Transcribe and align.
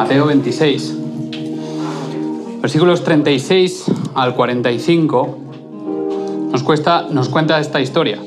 Mateo 0.00 0.24
26, 0.24 0.96
versículos 2.62 3.04
36 3.04 3.84
al 4.14 4.34
45, 4.34 5.38
nos, 6.50 6.62
cuesta, 6.62 7.06
nos 7.10 7.28
cuenta 7.28 7.60
esta 7.60 7.82
historia. 7.82 8.18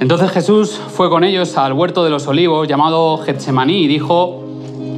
Entonces 0.00 0.32
Jesús 0.32 0.80
fue 0.88 1.08
con 1.10 1.22
ellos 1.22 1.56
al 1.58 1.74
huerto 1.74 2.02
de 2.02 2.10
los 2.10 2.26
olivos 2.26 2.66
llamado 2.66 3.18
Getsemaní 3.18 3.84
y 3.84 3.86
dijo, 3.86 4.42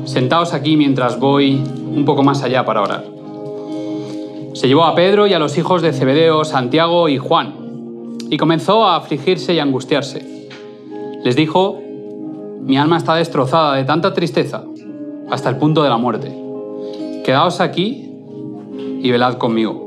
sentaos 0.07 0.55
aquí 0.55 0.79
mientras 0.79 1.21
voy 1.21 1.57
un 1.95 2.07
poco 2.07 2.23
más 2.23 2.43
allá 2.43 2.64
para 2.64 2.80
orar. 2.80 3.05
Se 4.55 4.66
llevó 4.66 4.85
a 4.85 4.95
Pedro 4.95 5.27
y 5.27 5.35
a 5.35 5.39
los 5.39 5.59
hijos 5.59 5.82
de 5.82 5.93
Zebedeo, 5.93 6.46
Santiago 6.46 7.11
y 7.11 7.19
Juan, 7.19 8.16
y 8.30 8.39
comenzó 8.39 8.87
a 8.87 8.96
afligirse 8.96 9.53
y 9.53 9.59
angustiarse. 9.59 10.48
Les 11.23 11.37
dijo, 11.37 11.84
mi 12.65 12.79
alma 12.79 12.96
está 12.96 13.15
destrozada 13.15 13.75
de 13.75 13.85
tanta 13.85 14.15
tristeza 14.15 14.64
hasta 15.31 15.51
el 15.51 15.57
punto 15.57 15.82
de 15.82 15.91
la 15.91 15.99
muerte. 15.99 16.35
Quedaos 17.22 17.61
aquí 17.61 18.11
y 19.03 19.11
velad 19.11 19.35
conmigo. 19.35 19.85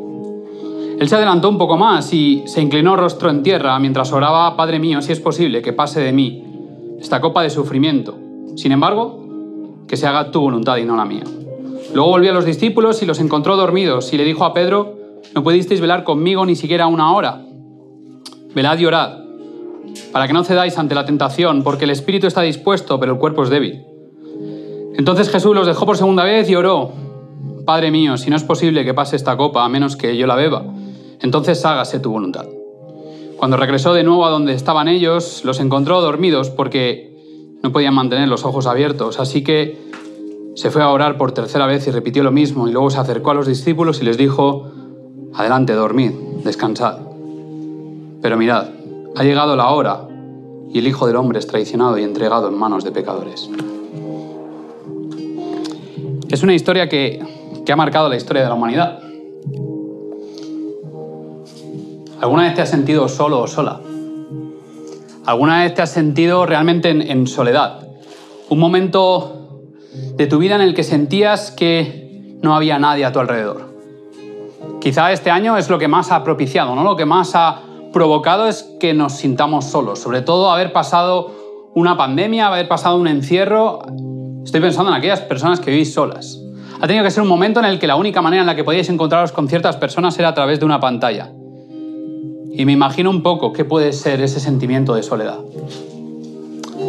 Él 0.99 1.09
se 1.09 1.15
adelantó 1.15 1.49
un 1.49 1.57
poco 1.57 1.75
más 1.75 2.13
y 2.13 2.43
se 2.45 2.61
inclinó 2.61 2.95
rostro 2.95 3.29
en 3.29 3.43
tierra 3.43 3.77
mientras 3.79 4.11
oraba, 4.11 4.55
Padre 4.55 4.79
mío, 4.79 5.01
si 5.01 5.11
es 5.11 5.19
posible 5.19 5.61
que 5.61 5.73
pase 5.73 5.99
de 6.01 6.11
mí 6.11 6.43
esta 6.99 7.19
copa 7.19 7.41
de 7.41 7.49
sufrimiento. 7.49 8.15
Sin 8.55 8.71
embargo, 8.71 9.23
que 9.87 9.97
se 9.97 10.05
haga 10.05 10.29
tu 10.31 10.41
voluntad 10.41 10.77
y 10.77 10.85
no 10.85 10.95
la 10.95 11.05
mía. 11.05 11.23
Luego 11.93 12.09
volvió 12.09 12.31
a 12.31 12.33
los 12.33 12.45
discípulos 12.45 13.01
y 13.01 13.05
los 13.05 13.19
encontró 13.19 13.55
dormidos 13.55 14.13
y 14.13 14.17
le 14.17 14.23
dijo 14.23 14.45
a 14.45 14.53
Pedro, 14.53 14.97
no 15.33 15.43
pudisteis 15.43 15.81
velar 15.81 16.03
conmigo 16.03 16.45
ni 16.45 16.55
siquiera 16.55 16.87
una 16.87 17.11
hora. 17.13 17.41
Velad 18.53 18.77
y 18.77 18.85
orad, 18.85 19.26
para 20.11 20.27
que 20.27 20.33
no 20.33 20.43
cedáis 20.43 20.77
ante 20.77 20.95
la 20.95 21.05
tentación, 21.05 21.63
porque 21.63 21.85
el 21.85 21.91
espíritu 21.91 22.27
está 22.27 22.41
dispuesto, 22.41 22.99
pero 22.99 23.13
el 23.13 23.19
cuerpo 23.19 23.43
es 23.43 23.49
débil. 23.49 23.83
Entonces 24.97 25.29
Jesús 25.29 25.55
los 25.55 25.67
dejó 25.67 25.85
por 25.85 25.97
segunda 25.97 26.23
vez 26.23 26.49
y 26.49 26.55
oró, 26.55 26.91
Padre 27.65 27.91
mío, 27.91 28.17
si 28.17 28.29
no 28.29 28.35
es 28.35 28.43
posible 28.43 28.85
que 28.85 28.93
pase 28.93 29.15
esta 29.15 29.37
copa 29.37 29.63
a 29.63 29.69
menos 29.69 29.95
que 29.95 30.17
yo 30.17 30.25
la 30.25 30.35
beba, 30.35 30.65
entonces 31.21 31.63
hágase 31.65 31.99
tu 31.99 32.11
voluntad. 32.11 32.45
Cuando 33.37 33.57
regresó 33.57 33.93
de 33.93 34.03
nuevo 34.03 34.25
a 34.25 34.31
donde 34.31 34.53
estaban 34.53 34.87
ellos, 34.87 35.43
los 35.45 35.59
encontró 35.59 36.01
dormidos 36.01 36.49
porque 36.49 37.15
no 37.61 37.71
podían 37.71 37.93
mantener 37.93 38.27
los 38.27 38.45
ojos 38.45 38.65
abiertos, 38.65 39.19
así 39.19 39.43
que 39.43 39.77
se 40.55 40.71
fue 40.71 40.81
a 40.81 40.89
orar 40.89 41.17
por 41.17 41.33
tercera 41.33 41.67
vez 41.67 41.85
y 41.87 41.91
repitió 41.91 42.23
lo 42.23 42.31
mismo, 42.31 42.67
y 42.67 42.71
luego 42.71 42.89
se 42.89 42.97
acercó 42.97 43.31
a 43.31 43.33
los 43.35 43.45
discípulos 43.45 44.01
y 44.01 44.05
les 44.05 44.17
dijo, 44.17 44.71
Adelante, 45.35 45.73
dormid, 45.73 46.11
descansad. 46.43 46.97
Pero 48.23 48.37
mirad, 48.37 48.69
ha 49.17 49.23
llegado 49.23 49.55
la 49.55 49.71
hora 49.71 50.07
y 50.71 50.77
el 50.77 50.87
Hijo 50.87 51.07
del 51.07 51.15
Hombre 51.15 51.39
es 51.39 51.47
traicionado 51.47 51.97
y 51.97 52.03
entregado 52.03 52.49
en 52.49 52.53
manos 52.53 52.83
de 52.83 52.91
pecadores. 52.91 53.49
Es 56.29 56.43
una 56.43 56.53
historia 56.53 56.87
que, 56.87 57.25
que 57.65 57.71
ha 57.71 57.75
marcado 57.75 58.09
la 58.09 58.15
historia 58.15 58.43
de 58.43 58.49
la 58.49 58.53
humanidad. 58.53 58.99
¿Alguna 62.21 62.43
vez 62.43 62.53
te 62.53 62.61
has 62.61 62.69
sentido 62.69 63.07
solo 63.07 63.39
o 63.41 63.47
sola? 63.47 63.81
¿Alguna 65.25 65.63
vez 65.63 65.73
te 65.73 65.81
has 65.81 65.91
sentido 65.91 66.45
realmente 66.45 66.91
en, 66.91 67.25
soledad? 67.25 67.87
Un 68.49 68.59
momento 68.59 69.71
de 70.15 70.27
tu 70.27 70.37
vida 70.37 70.55
en 70.55 70.61
el 70.61 70.75
que 70.75 70.83
sentías 70.83 71.49
que 71.49 72.37
no 72.43 72.55
había 72.55 72.77
nadie 72.77 73.03
a 73.03 73.11
tu 73.11 73.19
alrededor. 73.19 73.73
Quizá 74.79 75.11
este 75.11 75.31
año 75.31 75.57
es 75.57 75.71
lo 75.71 75.79
que 75.79 75.87
más 75.87 76.11
ha 76.11 76.23
propiciado, 76.23 76.75
¿no? 76.75 76.83
Lo 76.83 76.95
que 76.95 77.05
más 77.05 77.31
ha 77.33 77.66
provocado 77.93 78.47
es 78.47 78.63
que 78.79 78.93
nos 78.93 79.13
sintamos 79.13 79.65
solos, 79.65 79.99
sobre 79.99 80.21
todo 80.21 80.51
haber 80.51 80.73
pasado 80.73 81.31
una 81.73 81.97
pandemia, 81.97 82.47
haber 82.47 82.67
pasado 82.67 82.97
un 82.97 83.07
encierro. 83.07 83.79
Estoy 84.43 84.61
pensando 84.61 84.91
en 84.91 84.97
aquellas 84.97 85.21
personas 85.21 85.59
que 85.59 85.71
vivís 85.71 85.93
solas. 85.93 86.39
Ha 86.79 86.87
tenido 86.87 87.03
que 87.03 87.11
ser 87.11 87.23
un 87.23 87.29
momento 87.29 87.59
en 87.59 87.65
el 87.65 87.79
que 87.79 87.87
la 87.87 87.95
única 87.95 88.21
manera 88.21 88.41
en 88.41 88.47
la 88.47 88.55
que 88.55 88.63
podíais 88.63 88.89
encontraros 88.89 89.31
con 89.31 89.47
ciertas 89.47 89.77
personas 89.77 90.17
era 90.19 90.29
a 90.29 90.33
través 90.33 90.59
de 90.59 90.65
una 90.65 90.79
pantalla. 90.79 91.31
Y 92.51 92.65
me 92.65 92.71
imagino 92.71 93.09
un 93.09 93.23
poco 93.23 93.51
qué 93.51 93.65
puede 93.65 93.93
ser 93.93 94.21
ese 94.21 94.39
sentimiento 94.39 94.95
de 94.95 95.03
soledad. 95.03 95.39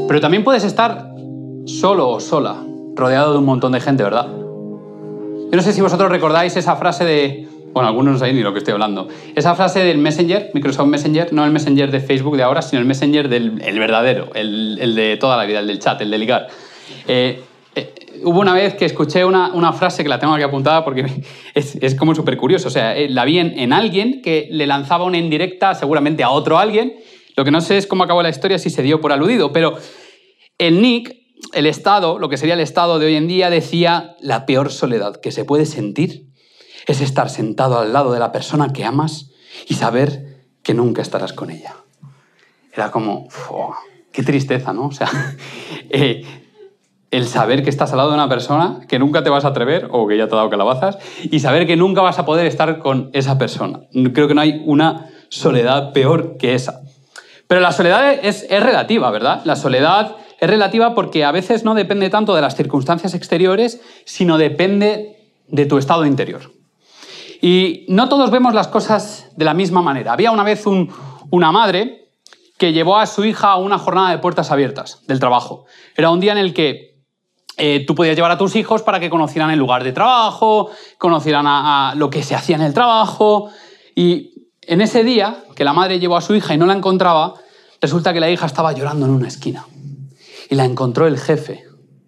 Pero 0.06 0.20
también 0.20 0.44
puedes 0.44 0.64
estar 0.64 1.10
solo 1.66 2.10
o 2.10 2.20
sola, 2.20 2.56
rodeado 2.94 3.32
de 3.32 3.38
un 3.38 3.44
montón 3.44 3.72
de 3.72 3.80
gente, 3.80 4.02
¿verdad? 4.02 4.26
Yo 4.26 5.56
no 5.56 5.62
sé 5.62 5.72
si 5.72 5.80
vosotros 5.80 6.10
recordáis 6.10 6.56
esa 6.56 6.76
frase 6.76 7.04
de... 7.04 7.47
Bueno, 7.78 7.90
algunos 7.90 8.14
no 8.14 8.18
sabéis 8.18 8.34
ni 8.34 8.42
lo 8.42 8.52
que 8.52 8.58
estoy 8.58 8.72
hablando. 8.72 9.06
Esa 9.36 9.54
frase 9.54 9.78
del 9.78 9.98
Messenger, 9.98 10.50
Microsoft 10.52 10.88
Messenger, 10.88 11.32
no 11.32 11.44
el 11.44 11.52
Messenger 11.52 11.92
de 11.92 12.00
Facebook 12.00 12.36
de 12.36 12.42
ahora, 12.42 12.60
sino 12.60 12.80
el 12.80 12.86
Messenger 12.86 13.28
del 13.28 13.62
el 13.64 13.78
verdadero, 13.78 14.30
el, 14.34 14.78
el, 14.80 14.96
de 14.96 15.16
toda 15.16 15.36
la 15.36 15.44
vida, 15.44 15.60
el 15.60 15.68
del 15.68 15.78
chat, 15.78 16.00
el 16.00 16.10
de 16.10 16.18
ligar. 16.18 16.48
Eh, 17.06 17.40
eh, 17.76 17.94
hubo 18.24 18.40
una 18.40 18.52
vez 18.52 18.74
que 18.74 18.84
escuché 18.84 19.24
una, 19.24 19.52
una, 19.54 19.72
frase 19.72 20.02
que 20.02 20.08
la 20.08 20.18
tengo 20.18 20.34
aquí 20.34 20.42
apuntada 20.42 20.84
porque 20.84 21.06
es, 21.54 21.76
es 21.76 21.94
como 21.94 22.16
súper 22.16 22.36
curioso. 22.36 22.66
O 22.66 22.70
sea, 22.72 22.96
eh, 22.96 23.08
la 23.08 23.24
vi 23.24 23.38
en, 23.38 23.56
en, 23.56 23.72
alguien 23.72 24.22
que 24.22 24.48
le 24.50 24.66
lanzaba 24.66 25.04
una 25.04 25.18
indirecta 25.18 25.76
seguramente 25.76 26.24
a 26.24 26.30
otro 26.30 26.58
alguien. 26.58 26.96
Lo 27.36 27.44
que 27.44 27.52
no 27.52 27.60
sé 27.60 27.76
es 27.76 27.86
cómo 27.86 28.02
acabó 28.02 28.24
la 28.24 28.30
historia, 28.30 28.58
si 28.58 28.70
se 28.70 28.82
dio 28.82 29.00
por 29.00 29.12
aludido, 29.12 29.52
pero 29.52 29.78
el 30.58 30.82
Nick, 30.82 31.14
el 31.52 31.66
Estado, 31.66 32.18
lo 32.18 32.28
que 32.28 32.38
sería 32.38 32.54
el 32.54 32.60
Estado 32.60 32.98
de 32.98 33.06
hoy 33.06 33.14
en 33.14 33.28
día, 33.28 33.50
decía 33.50 34.16
la 34.18 34.46
peor 34.46 34.72
soledad 34.72 35.20
que 35.20 35.30
se 35.30 35.44
puede 35.44 35.64
sentir 35.64 36.27
es 36.88 37.02
estar 37.02 37.28
sentado 37.28 37.78
al 37.78 37.92
lado 37.92 38.12
de 38.12 38.18
la 38.18 38.32
persona 38.32 38.72
que 38.72 38.84
amas 38.84 39.30
y 39.68 39.74
saber 39.74 40.46
que 40.62 40.72
nunca 40.74 41.02
estarás 41.02 41.34
con 41.34 41.50
ella. 41.50 41.76
Era 42.72 42.90
como, 42.90 43.28
qué 44.10 44.22
tristeza, 44.22 44.72
¿no? 44.72 44.86
O 44.86 44.92
sea, 44.92 45.08
eh, 45.90 46.24
el 47.10 47.26
saber 47.26 47.62
que 47.62 47.68
estás 47.68 47.92
al 47.92 47.98
lado 47.98 48.10
de 48.10 48.14
una 48.14 48.28
persona 48.28 48.80
que 48.88 48.98
nunca 48.98 49.22
te 49.22 49.28
vas 49.28 49.44
a 49.44 49.48
atrever 49.48 49.88
o 49.90 50.08
que 50.08 50.16
ya 50.16 50.28
te 50.28 50.34
ha 50.34 50.38
dado 50.38 50.48
calabazas 50.48 50.98
y 51.22 51.40
saber 51.40 51.66
que 51.66 51.76
nunca 51.76 52.00
vas 52.00 52.18
a 52.18 52.24
poder 52.24 52.46
estar 52.46 52.78
con 52.78 53.10
esa 53.12 53.36
persona. 53.36 53.80
Creo 54.14 54.26
que 54.26 54.34
no 54.34 54.40
hay 54.40 54.62
una 54.64 55.10
soledad 55.28 55.92
peor 55.92 56.38
que 56.38 56.54
esa. 56.54 56.80
Pero 57.46 57.60
la 57.60 57.72
soledad 57.72 58.14
es 58.22 58.48
relativa, 58.48 59.10
¿verdad? 59.10 59.42
La 59.44 59.56
soledad 59.56 60.16
es 60.40 60.48
relativa 60.48 60.94
porque 60.94 61.24
a 61.24 61.32
veces 61.32 61.64
no 61.64 61.74
depende 61.74 62.08
tanto 62.08 62.34
de 62.34 62.40
las 62.40 62.56
circunstancias 62.56 63.14
exteriores, 63.14 63.80
sino 64.06 64.38
depende 64.38 65.16
de 65.48 65.66
tu 65.66 65.76
estado 65.76 66.06
interior. 66.06 66.57
Y 67.40 67.86
no 67.88 68.08
todos 68.08 68.30
vemos 68.30 68.54
las 68.54 68.68
cosas 68.68 69.28
de 69.36 69.44
la 69.44 69.54
misma 69.54 69.82
manera. 69.82 70.12
Había 70.12 70.30
una 70.30 70.42
vez 70.42 70.66
un, 70.66 70.92
una 71.30 71.52
madre 71.52 72.10
que 72.58 72.72
llevó 72.72 72.98
a 72.98 73.06
su 73.06 73.24
hija 73.24 73.52
a 73.52 73.56
una 73.56 73.78
jornada 73.78 74.10
de 74.10 74.18
puertas 74.18 74.50
abiertas 74.50 75.00
del 75.06 75.20
trabajo. 75.20 75.64
Era 75.96 76.10
un 76.10 76.20
día 76.20 76.32
en 76.32 76.38
el 76.38 76.52
que 76.52 76.98
eh, 77.56 77.84
tú 77.86 77.94
podías 77.94 78.16
llevar 78.16 78.32
a 78.32 78.38
tus 78.38 78.56
hijos 78.56 78.82
para 78.82 79.00
que 79.00 79.10
conocieran 79.10 79.50
el 79.50 79.58
lugar 79.58 79.84
de 79.84 79.92
trabajo, 79.92 80.70
conocieran 80.98 81.98
lo 81.98 82.10
que 82.10 82.22
se 82.22 82.34
hacía 82.34 82.56
en 82.56 82.62
el 82.62 82.74
trabajo. 82.74 83.50
Y 83.94 84.48
en 84.62 84.80
ese 84.80 85.04
día, 85.04 85.44
que 85.54 85.64
la 85.64 85.72
madre 85.72 85.98
llevó 85.98 86.16
a 86.16 86.20
su 86.20 86.34
hija 86.34 86.54
y 86.54 86.58
no 86.58 86.66
la 86.66 86.74
encontraba, 86.74 87.34
resulta 87.80 88.12
que 88.12 88.20
la 88.20 88.30
hija 88.30 88.46
estaba 88.46 88.72
llorando 88.72 89.06
en 89.06 89.12
una 89.12 89.28
esquina. 89.28 89.66
Y 90.50 90.54
la 90.54 90.64
encontró 90.64 91.06
el 91.06 91.18
jefe 91.18 91.64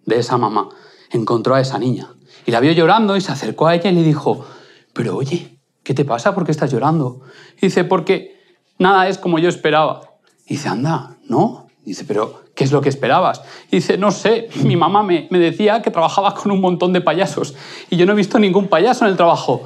de 0.07 0.19
esa 0.19 0.37
mamá. 0.37 0.69
Encontró 1.11 1.55
a 1.55 1.61
esa 1.61 1.79
niña. 1.79 2.09
Y 2.47 2.53
la 2.53 2.61
vio 2.61 2.73
llorando 2.73 3.17
y 3.17 3.21
se 3.21 3.33
acercó 3.33 3.67
a 3.67 3.75
ella 3.75 3.91
y 3.91 3.95
le 3.95 4.03
dijo, 4.03 4.45
pero 4.93 5.17
oye, 5.17 5.59
¿qué 5.83 5.95
te 5.95 6.05
pasa? 6.05 6.35
¿Por 6.35 6.45
qué 6.45 6.53
estás 6.53 6.73
llorando? 6.73 7.23
Y 7.59 7.67
dice, 7.67 7.85
porque 7.85 8.41
nada 8.79 9.09
es 9.09 9.19
como 9.19 9.39
yo 9.39 9.49
esperaba. 9.49 10.03
Y 10.47 10.55
dice, 10.55 10.69
anda, 10.69 11.17
¿no? 11.29 11.71
dice, 11.85 12.05
pero 12.05 12.43
¿qué 12.55 12.65
es 12.65 12.73
lo 12.73 12.81
que 12.81 12.89
esperabas? 12.89 13.43
Y 13.71 13.77
dice, 13.77 13.99
no 13.99 14.11
sé, 14.11 14.49
mi 14.65 14.77
mamá 14.77 15.03
me, 15.03 15.27
decía 15.31 15.83
que 15.83 15.91
trabajaba 15.91 16.35
con 16.35 16.53
un 16.53 16.61
montón 16.61 16.93
de 16.93 17.01
payasos 17.01 17.55
y 17.89 17.97
yo 17.97 18.07
no 18.07 18.13
he 18.13 18.17
visto 18.17 18.39
ningún 18.39 18.69
payaso 18.69 19.05
en 19.05 19.11
el 19.11 19.17
trabajo. 19.17 19.63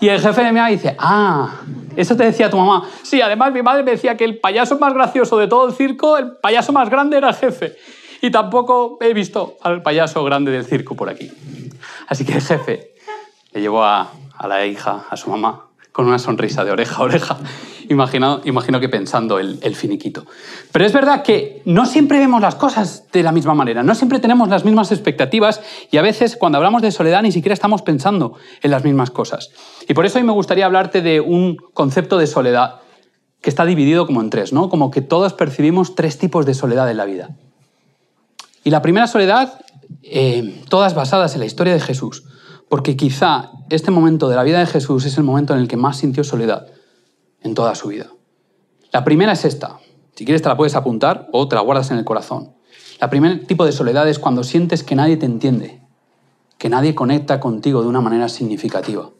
Y 0.00 0.08
el 0.08 0.20
jefe 0.20 0.42
de 0.42 0.52
mi 0.52 0.58
mamá 0.58 0.68
dice, 0.70 0.96
ah, 0.98 1.60
eso 1.96 2.16
te 2.16 2.24
decía 2.24 2.48
tu 2.48 2.56
mamá. 2.56 2.88
Sí, 3.02 3.20
además 3.20 3.52
mi 3.52 3.62
madre 3.62 3.82
me 3.82 3.92
decía 3.92 4.16
que 4.16 4.24
el 4.24 4.38
payaso 4.38 4.78
más 4.78 4.94
gracioso 4.94 5.36
de 5.36 5.46
todo 5.46 5.68
el 5.68 5.74
circo, 5.74 6.16
el 6.16 6.36
payaso 6.36 6.72
más 6.72 6.88
grande 6.88 7.18
era 7.18 7.30
el 7.30 7.34
jefe. 7.34 7.76
Y 8.22 8.30
tampoco 8.30 8.98
he 9.00 9.12
visto 9.14 9.56
al 9.62 9.82
payaso 9.82 10.22
grande 10.24 10.50
del 10.50 10.64
circo 10.64 10.94
por 10.94 11.08
aquí. 11.08 11.30
Así 12.06 12.24
que 12.24 12.34
el 12.34 12.42
jefe 12.42 12.89
le 13.52 13.60
llevó 13.60 13.84
a, 13.84 14.12
la 14.46 14.66
hija, 14.66 15.04
a 15.10 15.16
su 15.16 15.30
mamá, 15.30 15.66
con 15.92 16.06
una 16.06 16.18
sonrisa 16.18 16.64
de 16.64 16.70
oreja 16.70 16.96
a 16.96 17.02
oreja 17.02 17.38
imagino, 17.88 18.40
imagino 18.44 18.80
que 18.80 18.88
pensando 18.88 19.38
el, 19.38 19.58
el, 19.62 19.74
finiquito. 19.74 20.24
Pero 20.72 20.84
es 20.84 20.92
verdad 20.92 21.22
que 21.22 21.62
no 21.64 21.84
siempre 21.84 22.18
vemos 22.18 22.40
las 22.40 22.54
cosas 22.54 23.04
de 23.12 23.22
la 23.22 23.32
misma 23.32 23.54
manera, 23.54 23.82
no 23.82 23.94
siempre 23.94 24.20
tenemos 24.20 24.48
las 24.48 24.64
mismas 24.64 24.92
expectativas 24.92 25.60
y 25.90 25.96
a 25.96 26.02
veces 26.02 26.36
cuando 26.36 26.58
hablamos 26.58 26.82
de 26.82 26.92
soledad 26.92 27.22
ni 27.22 27.32
siquiera 27.32 27.52
estamos 27.52 27.82
pensando 27.82 28.34
en 28.62 28.70
las 28.70 28.84
mismas 28.84 29.10
cosas. 29.10 29.50
Y 29.88 29.94
por 29.94 30.06
eso 30.06 30.18
hoy 30.18 30.24
me 30.24 30.32
gustaría 30.32 30.66
hablarte 30.66 31.02
de 31.02 31.20
un 31.20 31.56
concepto 31.74 32.18
de 32.18 32.26
soledad 32.26 32.76
que 33.40 33.50
está 33.50 33.64
dividido 33.64 34.06
como 34.06 34.20
en 34.20 34.30
tres, 34.30 34.52
¿no? 34.52 34.68
Como 34.68 34.90
que 34.90 35.00
todos 35.00 35.32
percibimos 35.32 35.94
tres 35.94 36.18
tipos 36.18 36.46
de 36.46 36.54
soledad 36.54 36.90
en 36.90 36.96
la 36.96 37.06
vida. 37.06 37.30
Y 38.62 38.70
la 38.70 38.82
primera 38.82 39.06
soledad, 39.06 39.60
eh, 40.02 40.62
todas 40.68 40.94
basadas 40.94 41.34
en 41.34 41.40
la 41.40 41.46
historia 41.46 41.72
de 41.72 41.80
Jesús, 41.80 42.24
porque 42.70 42.96
quizá 42.96 43.50
este 43.68 43.90
momento 43.90 44.28
de 44.28 44.36
la 44.36 44.44
vida 44.44 44.60
de 44.60 44.66
Jesús 44.66 45.04
es 45.04 45.18
el 45.18 45.24
momento 45.24 45.52
en 45.52 45.58
el 45.58 45.66
que 45.66 45.76
más 45.76 45.98
sintió 45.98 46.22
soledad 46.22 46.68
en 47.42 47.54
toda 47.54 47.74
su 47.74 47.88
vida. 47.88 48.06
La 48.92 49.02
primera 49.02 49.32
es 49.32 49.44
esta. 49.44 49.80
Si 50.14 50.24
quieres 50.24 50.40
te 50.40 50.48
la 50.48 50.56
puedes 50.56 50.76
apuntar 50.76 51.28
o 51.32 51.48
te 51.48 51.56
la 51.56 51.62
guardas 51.62 51.90
en 51.90 51.98
el 51.98 52.04
corazón. 52.04 52.52
La 53.00 53.10
primer 53.10 53.44
tipo 53.48 53.66
de 53.66 53.72
soledad 53.72 54.08
es 54.08 54.20
cuando 54.20 54.44
sientes 54.44 54.84
que 54.84 54.94
nadie 54.94 55.16
te 55.16 55.26
entiende, 55.26 55.82
que 56.58 56.68
nadie 56.68 56.94
conecta 56.94 57.40
contigo 57.40 57.82
de 57.82 57.88
una 57.88 58.00
manera 58.00 58.28
significativa. 58.28 59.10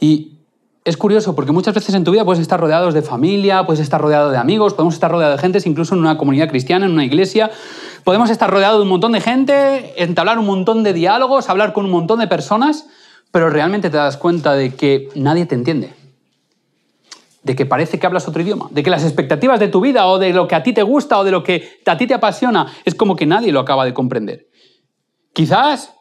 Y 0.00 0.38
es 0.84 0.96
curioso 0.96 1.34
porque 1.34 1.52
muchas 1.52 1.74
veces 1.74 1.94
en 1.94 2.04
tu 2.04 2.10
vida 2.10 2.24
puedes 2.24 2.40
estar 2.40 2.58
rodeados 2.58 2.94
de 2.94 3.02
familia, 3.02 3.66
puedes 3.66 3.80
estar 3.80 4.00
rodeado 4.00 4.30
de 4.30 4.38
amigos, 4.38 4.72
podemos 4.72 4.94
estar 4.94 5.10
rodeados 5.10 5.36
de 5.36 5.42
gente, 5.42 5.68
incluso 5.68 5.94
en 5.94 6.00
una 6.00 6.16
comunidad 6.16 6.48
cristiana, 6.48 6.86
en 6.86 6.92
una 6.92 7.04
iglesia. 7.04 7.50
Podemos 8.04 8.30
estar 8.30 8.50
rodeados 8.50 8.78
de 8.78 8.82
un 8.82 8.88
montón 8.88 9.12
de 9.12 9.20
gente, 9.20 10.02
entablar 10.02 10.38
un 10.38 10.46
montón 10.46 10.82
de 10.82 10.92
diálogos, 10.92 11.48
hablar 11.48 11.72
con 11.72 11.84
un 11.84 11.92
montón 11.92 12.18
de 12.18 12.26
personas, 12.26 12.86
pero 13.30 13.48
realmente 13.48 13.90
te 13.90 13.96
das 13.96 14.16
cuenta 14.16 14.54
de 14.54 14.74
que 14.74 15.08
nadie 15.14 15.46
te 15.46 15.54
entiende. 15.54 15.94
De 17.44 17.54
que 17.54 17.64
parece 17.64 17.98
que 17.98 18.06
hablas 18.06 18.26
otro 18.26 18.42
idioma, 18.42 18.68
de 18.70 18.82
que 18.82 18.90
las 18.90 19.04
expectativas 19.04 19.60
de 19.60 19.68
tu 19.68 19.80
vida 19.80 20.06
o 20.06 20.18
de 20.18 20.32
lo 20.32 20.48
que 20.48 20.54
a 20.54 20.62
ti 20.62 20.72
te 20.72 20.82
gusta 20.82 21.18
o 21.18 21.24
de 21.24 21.30
lo 21.30 21.44
que 21.44 21.80
a 21.86 21.96
ti 21.96 22.06
te 22.06 22.14
apasiona 22.14 22.66
es 22.84 22.94
como 22.94 23.14
que 23.14 23.26
nadie 23.26 23.52
lo 23.52 23.60
acaba 23.60 23.84
de 23.84 23.94
comprender. 23.94 24.48
Quizás 25.32 25.94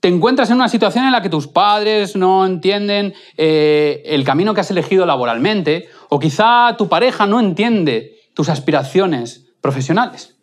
te 0.00 0.08
encuentras 0.08 0.50
en 0.50 0.56
una 0.56 0.68
situación 0.68 1.04
en 1.04 1.12
la 1.12 1.22
que 1.22 1.28
tus 1.28 1.46
padres 1.46 2.16
no 2.16 2.44
entienden 2.44 3.14
eh, 3.36 4.02
el 4.06 4.24
camino 4.24 4.54
que 4.54 4.60
has 4.60 4.70
elegido 4.70 5.06
laboralmente, 5.06 5.88
o 6.08 6.18
quizá 6.18 6.74
tu 6.76 6.88
pareja 6.88 7.26
no 7.26 7.40
entiende 7.40 8.16
tus 8.34 8.48
aspiraciones 8.48 9.46
profesionales. 9.60 10.39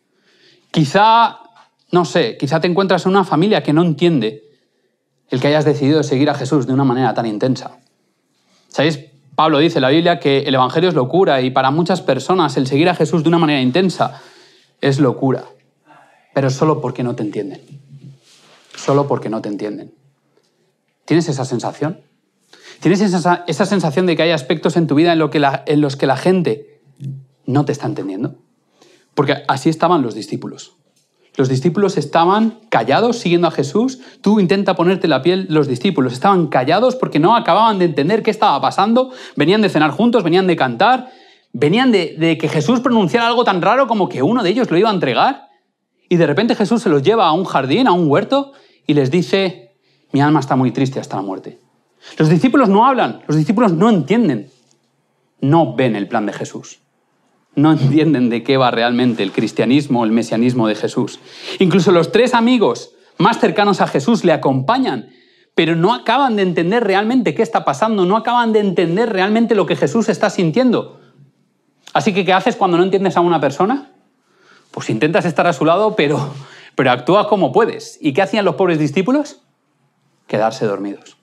Quizá, 0.72 1.40
no 1.92 2.06
sé, 2.06 2.38
quizá 2.38 2.60
te 2.60 2.68
encuentras 2.68 3.06
en 3.06 3.12
una 3.12 3.24
familia 3.24 3.64
que 3.64 3.74
no 3.74 3.82
entiende 3.82 4.44
el 5.30 5.40
que 5.40 5.48
hayas 5.48 5.66
decidido 5.66 6.04
seguir 6.04 6.30
a 6.30 6.36
Jesús 6.36 6.68
de 6.68 6.74
una 6.74 6.84
manera 6.84 7.14
tan 7.14 7.26
intensa. 7.26 7.78
¿Sabéis? 8.68 9.00
Pablo 9.36 9.60
dice 9.60 9.78
en 9.78 9.84
la 9.84 9.90
Biblia 9.90 10.20
que 10.20 10.40
el 10.40 10.56
Evangelio 10.56 10.90
es 10.90 10.96
locura 10.96 11.42
y 11.42 11.52
para 11.52 11.70
muchas 11.70 12.02
personas 12.02 12.58
el 12.58 12.68
seguir 12.68 12.90
a 12.90 12.96
Jesús 12.96 13.24
de 13.24 13.30
una 13.30 13.38
manera 13.38 13.62
intensa 13.62 14.22
es 14.82 15.00
locura, 15.00 15.44
pero 16.34 16.50
solo 16.50 16.82
porque 16.82 17.04
no 17.04 17.16
te 17.16 17.24
entienden 17.24 17.62
solo 18.78 19.08
porque 19.08 19.30
no 19.30 19.42
te 19.42 19.50
entienden. 19.50 19.94
¿Tienes 21.06 21.28
esa 21.28 21.46
sensación? 21.46 22.02
¿Tienes 22.80 23.02
esa, 23.02 23.44
sensación 23.66 24.06
de 24.06 24.16
que 24.16 24.24
hay 24.24 24.32
aspectos 24.32 24.78
en 24.78 24.88
tu 24.88 24.96
vida 24.96 25.14
en, 25.14 25.22
en 25.66 25.82
los 25.82 25.96
que 25.96 26.08
la 26.08 26.16
gente 26.16 26.82
no 27.46 27.66
te 27.66 27.72
está 27.72 27.88
entendiendo? 27.88 28.36
Porque 29.18 29.38
así 29.48 29.70
estaban 29.70 30.04
los 30.04 30.14
discípulos. 30.14 30.76
Los 31.38 31.50
discípulos 31.50 31.98
estaban 31.98 32.60
callados 32.70 33.18
siguiendo 33.18 33.48
a 33.48 33.52
Jesús. 33.52 33.98
Tú 34.22 34.40
intenta 34.40 34.76
ponerte 34.76 35.08
la 35.08 35.24
piel, 35.24 35.48
los 35.50 35.68
discípulos 35.68 36.14
estaban 36.14 36.46
callados 36.50 36.96
porque 36.96 37.18
no 37.18 37.36
acababan 37.36 37.80
de 37.80 37.86
entender 37.86 38.22
qué 38.22 38.30
estaba 38.30 38.62
pasando. 38.62 39.12
Venían 39.36 39.64
de 39.64 39.70
cenar 39.70 39.90
juntos, 39.90 40.24
venían 40.24 40.46
de 40.46 40.56
cantar, 40.56 41.10
venían 41.52 41.92
de, 41.92 42.16
de, 42.20 42.38
que 42.38 42.48
Jesús 42.48 42.80
pronunciara 42.80 43.28
algo 43.28 43.44
tan 43.44 43.60
raro 43.60 43.88
como 43.88 44.08
que 44.08 44.22
uno 44.22 44.44
de 44.44 44.52
ellos 44.52 44.70
lo 44.70 44.78
iba 44.78 44.92
a 44.92 44.94
entregar. 44.94 45.48
Y 46.08 46.18
de 46.18 46.28
repente 46.28 46.54
Jesús 46.54 46.84
se 46.84 46.90
los 46.90 47.02
lleva 47.02 47.26
a 47.26 47.32
un 47.32 47.46
jardín, 47.46 47.88
a 47.88 47.94
un 47.94 48.08
huerto, 48.08 48.54
y 48.86 48.94
les 48.94 49.10
dice, 49.10 49.80
mi 50.12 50.22
alma 50.22 50.42
está 50.42 50.56
muy 50.56 50.70
triste 50.70 51.00
hasta 51.00 51.16
la 51.16 51.24
muerte. 51.24 51.60
Los 52.20 52.30
discípulos 52.30 52.70
no 52.70 52.86
hablan, 52.86 53.24
los 53.28 53.36
discípulos 53.36 53.74
no 53.74 53.90
entienden, 53.90 54.52
no 55.42 55.76
ven 55.76 55.96
el 55.96 56.08
plan 56.08 56.28
de 56.28 56.34
Jesús. 56.34 56.82
No 57.58 57.74
entienden 57.74 58.30
de 58.30 58.44
qué 58.44 58.56
va 58.56 58.72
realmente 58.72 59.22
el 59.24 59.34
cristianismo, 59.34 60.06
el 60.06 60.12
mesianismo 60.12 60.70
de 60.70 60.76
Jesús. 60.76 61.20
Incluso 61.60 61.92
los 61.92 62.14
tres 62.14 62.34
amigos 62.34 62.94
más 63.18 63.40
cercanos 63.40 63.82
a 63.82 63.88
Jesús 63.88 64.24
le 64.24 64.32
acompañan, 64.32 65.10
pero 65.56 65.76
no 65.76 65.94
acaban 65.94 66.38
de 66.38 66.44
entender 66.44 66.86
realmente 66.86 67.36
qué 67.36 67.42
está 67.42 67.66
pasando, 67.66 68.06
no 68.06 68.16
acaban 68.16 68.54
de 68.54 68.60
entender 68.60 69.12
realmente 69.12 69.56
lo 69.56 69.66
que 69.66 69.76
Jesús 69.76 70.08
está 70.08 70.30
sintiendo. 70.30 71.02
Así 71.92 72.14
que, 72.14 72.24
¿qué 72.24 72.32
haces 72.32 72.56
cuando 72.56 72.78
no 72.78 72.84
entiendes 72.84 73.18
a 73.18 73.22
una 73.22 73.42
persona? 73.42 73.92
Pues 74.72 74.90
intentas 74.90 75.26
estar 75.26 75.48
a 75.48 75.54
su 75.54 75.66
lado, 75.66 75.96
pero 75.98 76.32
pero 76.78 76.92
actúa 76.92 77.28
como 77.28 77.52
puedes. 77.52 77.98
¿Y 78.00 78.14
qué 78.14 78.22
hacían 78.22 78.46
los 78.46 78.54
pobres 78.54 78.78
discípulos? 78.78 79.42
Quedarse 80.28 80.68
dormidos. 80.68 81.18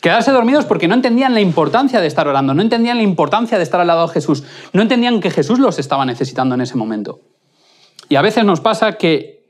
Quedarse 0.00 0.30
dormidos 0.30 0.64
porque 0.64 0.88
no 0.88 0.94
entendían 0.94 1.34
la 1.34 1.40
importancia 1.40 2.00
de 2.00 2.06
estar 2.06 2.28
orando, 2.28 2.54
no 2.54 2.62
entendían 2.62 2.96
la 2.96 3.02
importancia 3.02 3.58
de 3.58 3.64
estar 3.64 3.80
al 3.80 3.86
lado 3.86 4.06
de 4.06 4.12
Jesús, 4.12 4.44
no 4.72 4.82
entendían 4.82 5.20
que 5.20 5.30
Jesús 5.30 5.58
los 5.58 5.78
estaba 5.78 6.04
necesitando 6.04 6.54
en 6.54 6.60
ese 6.60 6.76
momento. 6.76 7.20
Y 8.08 8.16
a 8.16 8.22
veces 8.22 8.44
nos 8.44 8.60
pasa 8.60 8.92
que 8.92 9.46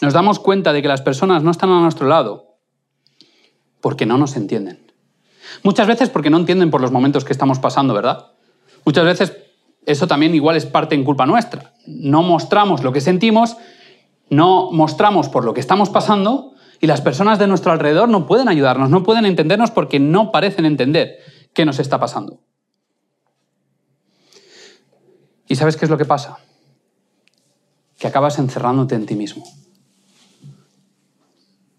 nos 0.00 0.12
damos 0.12 0.38
cuenta 0.38 0.72
de 0.72 0.82
que 0.82 0.88
las 0.88 1.02
personas 1.02 1.42
no 1.42 1.50
están 1.50 1.70
a 1.70 1.80
nuestro 1.80 2.08
lado 2.08 2.56
porque 3.80 4.06
no 4.06 4.18
nos 4.18 4.36
entienden. 4.36 4.92
Muchas 5.62 5.86
veces 5.86 6.10
porque 6.10 6.30
no 6.30 6.38
entienden 6.38 6.70
por 6.70 6.80
los 6.80 6.92
momentos 6.92 7.24
que 7.24 7.32
estamos 7.32 7.58
pasando, 7.58 7.94
¿verdad? 7.94 8.28
Muchas 8.84 9.04
veces 9.04 9.36
eso 9.86 10.06
también 10.06 10.34
igual 10.34 10.56
es 10.56 10.66
parte 10.66 10.94
en 10.94 11.04
culpa 11.04 11.26
nuestra. 11.26 11.72
No 11.86 12.22
mostramos 12.22 12.82
lo 12.82 12.92
que 12.92 13.00
sentimos 13.00 13.56
no 14.30 14.70
mostramos 14.70 15.28
por 15.28 15.44
lo 15.44 15.52
que 15.52 15.60
estamos 15.60 15.90
pasando 15.90 16.54
y 16.80 16.86
las 16.86 17.02
personas 17.02 17.38
de 17.38 17.46
nuestro 17.46 17.72
alrededor 17.72 18.08
no 18.08 18.26
pueden 18.26 18.48
ayudarnos, 18.48 18.88
no 18.88 19.02
pueden 19.02 19.26
entendernos 19.26 19.70
porque 19.70 20.00
no 20.00 20.32
parecen 20.32 20.64
entender 20.64 21.18
qué 21.52 21.66
nos 21.66 21.78
está 21.78 22.00
pasando. 22.00 22.40
¿Y 25.46 25.56
sabes 25.56 25.76
qué 25.76 25.84
es 25.84 25.90
lo 25.90 25.98
que 25.98 26.06
pasa? 26.06 26.38
Que 27.98 28.06
acabas 28.06 28.38
encerrándote 28.38 28.94
en 28.94 29.04
ti 29.04 29.14
mismo. 29.14 29.44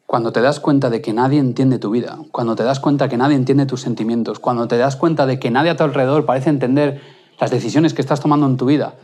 Cuando 0.05 0.31
te 0.31 0.41
das 0.41 0.59
cuenta 0.59 0.89
de 0.89 1.01
que 1.01 1.13
nadie 1.13 1.39
entiende 1.39 1.79
tu 1.79 1.89
vida, 1.89 2.19
cuando 2.31 2.55
te 2.55 2.63
das 2.63 2.79
cuenta 2.79 3.09
que 3.09 3.17
nadie 3.17 3.37
entiende 3.37 3.65
tus 3.65 3.81
sentimientos, 3.81 4.39
cuando 4.39 4.67
te 4.67 4.77
das 4.77 4.97
cuenta 4.97 5.25
de 5.25 5.39
que 5.39 5.49
nadie 5.49 5.71
a 5.71 5.77
tu 5.77 5.83
alrededor 5.83 6.25
parece 6.25 6.49
entender 6.49 7.01
las 7.39 7.49
decisiones 7.49 7.93
que 7.93 8.01
estás 8.01 8.19
tomando 8.19 8.45
en 8.45 8.57
tu 8.57 8.65
vida, 8.65 8.95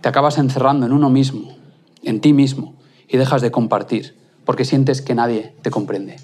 te 0.00 0.08
acabas 0.08 0.38
encerrando 0.38 0.86
en 0.86 0.92
uno 0.92 1.10
mismo, 1.10 1.54
en 2.02 2.20
ti 2.20 2.32
mismo, 2.32 2.74
y 3.06 3.18
dejas 3.18 3.42
de 3.42 3.50
compartir 3.50 4.25
porque 4.46 4.64
sientes 4.64 5.02
que 5.02 5.14
nadie 5.14 5.52
te 5.60 5.70
comprende. 5.70 6.16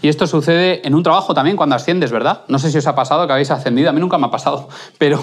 Y 0.00 0.08
esto 0.08 0.26
sucede 0.26 0.86
en 0.86 0.94
un 0.94 1.02
trabajo 1.02 1.34
también 1.34 1.56
cuando 1.56 1.74
asciendes, 1.74 2.12
¿verdad? 2.12 2.44
No 2.48 2.58
sé 2.58 2.70
si 2.70 2.78
os 2.78 2.86
ha 2.86 2.94
pasado 2.94 3.26
que 3.26 3.32
habéis 3.32 3.50
ascendido, 3.50 3.90
a 3.90 3.92
mí 3.92 4.00
nunca 4.00 4.16
me 4.16 4.26
ha 4.26 4.30
pasado, 4.30 4.68
pero 4.98 5.20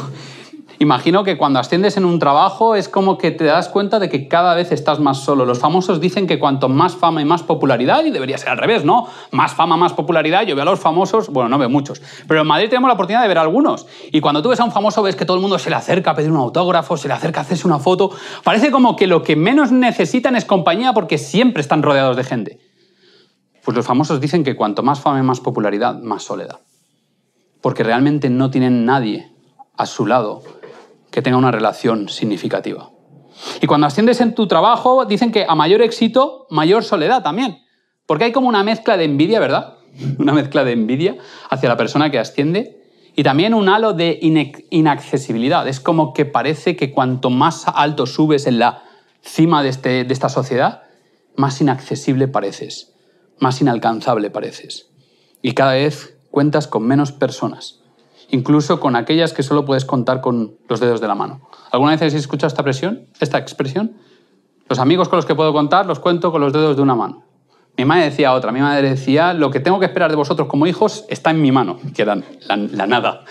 Imagino 0.80 1.24
que 1.24 1.38
cuando 1.38 1.60
asciendes 1.60 1.96
en 1.96 2.04
un 2.04 2.20
trabajo 2.20 2.76
es 2.76 2.90
como 2.90 3.18
que 3.18 3.32
te 3.32 3.46
das 3.46 3.70
cuenta 3.70 4.00
de 4.00 4.10
que 4.10 4.28
cada 4.28 4.54
vez 4.56 4.72
estás 4.72 5.00
más 5.00 5.20
solo. 5.20 5.46
Los 5.46 5.60
famosos 5.60 6.02
dicen 6.02 6.28
que 6.28 6.38
cuanto 6.38 6.68
más 6.68 6.96
fama 6.96 7.22
y 7.22 7.26
más 7.26 7.44
popularidad, 7.44 8.04
y 8.04 8.12
debería 8.12 8.38
ser 8.38 8.50
al 8.50 8.58
revés, 8.58 8.84
¿no? 8.84 9.08
Más 9.32 9.54
fama, 9.54 9.78
más 9.78 9.94
popularidad. 9.94 10.44
Yo 10.46 10.56
veo 10.56 10.64
a 10.64 10.66
los 10.66 10.80
famosos, 10.80 11.30
bueno, 11.30 11.50
no 11.50 11.58
veo 11.58 11.70
muchos, 11.70 12.02
pero 12.28 12.42
en 12.42 12.48
Madrid 12.48 12.70
tenemos 12.70 12.90
la 12.90 12.96
oportunidad 12.96 13.22
de 13.22 13.28
ver 13.28 13.38
algunos. 13.38 13.88
Y 14.12 14.20
cuando 14.20 14.42
tú 14.42 14.50
ves 14.50 14.60
a 14.60 14.66
un 14.66 14.72
famoso 14.72 15.02
ves 15.02 15.16
que 15.16 15.26
todo 15.26 15.38
el 15.38 15.42
mundo 15.42 15.58
se 15.60 15.70
le 15.70 15.78
acerca 15.78 16.12
a 16.12 16.16
pedir 16.16 16.32
un 16.32 16.38
autógrafo, 16.38 16.98
se 16.98 17.08
le 17.08 17.14
acerca 17.14 17.40
a 17.40 17.44
hacerse 17.44 17.66
una 17.68 17.80
foto. 17.80 18.12
Parece 18.44 18.72
como 18.72 18.96
que 18.96 19.08
lo 19.08 19.24
que 19.24 19.36
menos 19.36 19.72
necesitan 19.72 20.36
es 20.36 20.44
compañía 20.44 20.94
porque 20.94 21.18
siempre 21.18 21.62
están 21.62 21.84
rodeados 21.84 22.18
de 22.18 22.24
gente. 22.24 22.60
Pues 23.64 23.76
los 23.76 23.86
famosos 23.86 24.20
dicen 24.20 24.44
que 24.44 24.56
cuanto 24.56 24.84
más 24.84 25.00
fama 25.00 25.20
y 25.20 25.24
más 25.24 25.40
popularidad, 25.40 26.00
más 26.00 26.24
soledad. 26.24 26.60
Porque 27.62 27.84
realmente 27.84 28.30
no 28.30 28.52
tienen 28.52 28.86
nadie 28.86 29.32
a 29.78 29.86
su 29.86 30.06
lado 30.06 30.44
que 31.16 31.22
tenga 31.22 31.38
una 31.38 31.50
relación 31.50 32.10
significativa. 32.10 32.92
Y 33.62 33.68
cuando 33.68 33.88
asciendes 33.88 34.20
en 34.20 34.36
tu 34.36 34.48
trabajo, 34.48 35.06
dicen 35.06 35.32
que 35.32 35.46
a 35.48 35.56
mayor 35.56 35.82
éxito, 35.82 36.46
mayor 36.50 36.84
soledad 36.84 37.24
también. 37.24 37.64
Porque 38.06 38.26
hay 38.26 38.32
como 38.34 38.50
una 38.50 38.66
mezcla 38.66 38.98
de 38.98 39.06
envidia, 39.06 39.40
¿verdad? 39.40 39.76
Una 40.20 40.34
mezcla 40.34 40.66
de 40.66 40.74
envidia 40.74 41.16
hacia 41.50 41.70
la 41.70 41.78
persona 41.78 42.12
que 42.12 42.20
asciende 42.20 42.84
y 43.16 43.24
también 43.24 43.54
un 43.54 43.70
halo 43.70 43.94
de 43.94 44.20
inaccesibilidad. 44.72 45.66
Es 45.70 45.80
como 45.80 46.12
que 46.14 46.26
parece 46.26 46.76
que 46.76 46.92
cuanto 46.92 47.30
más 47.30 47.64
alto 47.74 48.08
subes 48.08 48.46
en 48.46 48.60
la 48.60 48.84
cima 49.22 49.64
de, 49.64 49.70
este, 49.70 50.04
de 50.04 50.14
esta 50.14 50.28
sociedad, 50.28 50.84
más 51.38 51.62
inaccesible 51.62 52.28
pareces, 52.28 52.94
más 53.40 53.62
inalcanzable 53.62 54.32
pareces. 54.32 54.92
Y 55.42 55.54
cada 55.54 55.76
vez 55.76 56.18
cuentas 56.30 56.68
con 56.68 56.86
menos 56.86 57.14
personas 57.14 57.85
incluso 58.30 58.80
con 58.80 58.96
aquellas 58.96 59.34
que 59.34 59.44
solo 59.44 59.66
puedes 59.66 59.86
contar 59.86 60.22
con 60.22 60.58
los 60.68 60.80
dedos 60.80 61.02
de 61.02 61.08
la 61.08 61.16
mano. 61.16 61.50
¿Alguna 61.72 61.92
vez 61.92 62.02
habéis 62.02 62.16
escuchado 62.16 62.48
esta, 62.48 62.64
presión, 62.64 63.08
esta 63.20 63.38
expresión? 63.38 63.98
Los 64.68 64.80
amigos 64.80 65.10
con 65.10 65.18
los 65.18 65.26
que 65.26 65.36
puedo 65.36 65.54
contar 65.54 65.86
los 65.86 66.00
cuento 66.00 66.32
con 66.32 66.42
los 66.42 66.54
dedos 66.54 66.76
de 66.76 66.82
una 66.82 66.96
mano. 66.96 67.24
Mi 67.78 67.86
madre 67.86 68.06
decía 68.06 68.34
otra, 68.34 68.52
mi 68.52 68.62
madre 68.62 68.90
decía, 68.90 69.34
lo 69.34 69.52
que 69.52 69.60
tengo 69.60 69.80
que 69.80 69.86
esperar 69.86 70.10
de 70.10 70.16
vosotros 70.16 70.48
como 70.48 70.66
hijos 70.66 71.06
está 71.10 71.32
en 71.32 71.42
mi 71.42 71.52
mano, 71.52 71.78
que 71.94 72.02
era 72.02 72.16
la, 72.16 72.56
la 72.58 72.88
nada. 72.88 73.26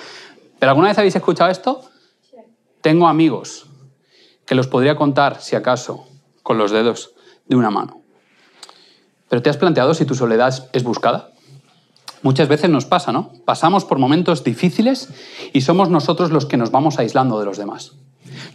¿Pero 0.59 0.71
alguna 0.71 0.89
vez 0.89 0.99
habéis 0.99 1.17
escuchado 1.17 1.51
esto? 1.51 1.81
Tengo 2.83 3.09
amigos 3.09 3.67
que 4.45 4.55
los 4.55 4.67
podría 4.67 4.97
contar, 4.97 5.41
si 5.41 5.57
acaso, 5.57 6.07
con 6.43 6.59
los 6.59 6.71
dedos 6.71 7.15
de 7.47 7.57
una 7.57 7.71
mano. 7.71 8.03
¿Pero 9.29 9.43
te 9.43 9.51
has 9.51 9.57
planteado 9.57 9.95
si 9.95 10.05
tu 10.05 10.15
soledad 10.15 10.69
es 10.73 10.85
buscada? 10.85 11.34
Muchas 12.25 12.49
veces 12.49 12.71
nos 12.71 12.87
pasa, 12.87 13.13
¿no? 13.13 13.33
Pasamos 13.45 13.85
por 13.85 13.99
momentos 13.99 14.45
difíciles 14.45 15.11
y 15.53 15.61
somos 15.61 15.91
nosotros 15.91 16.31
los 16.31 16.47
que 16.47 16.57
nos 16.57 16.71
vamos 16.71 16.99
aislando 16.99 17.39
de 17.39 17.45
los 17.45 17.59
demás. 17.59 17.93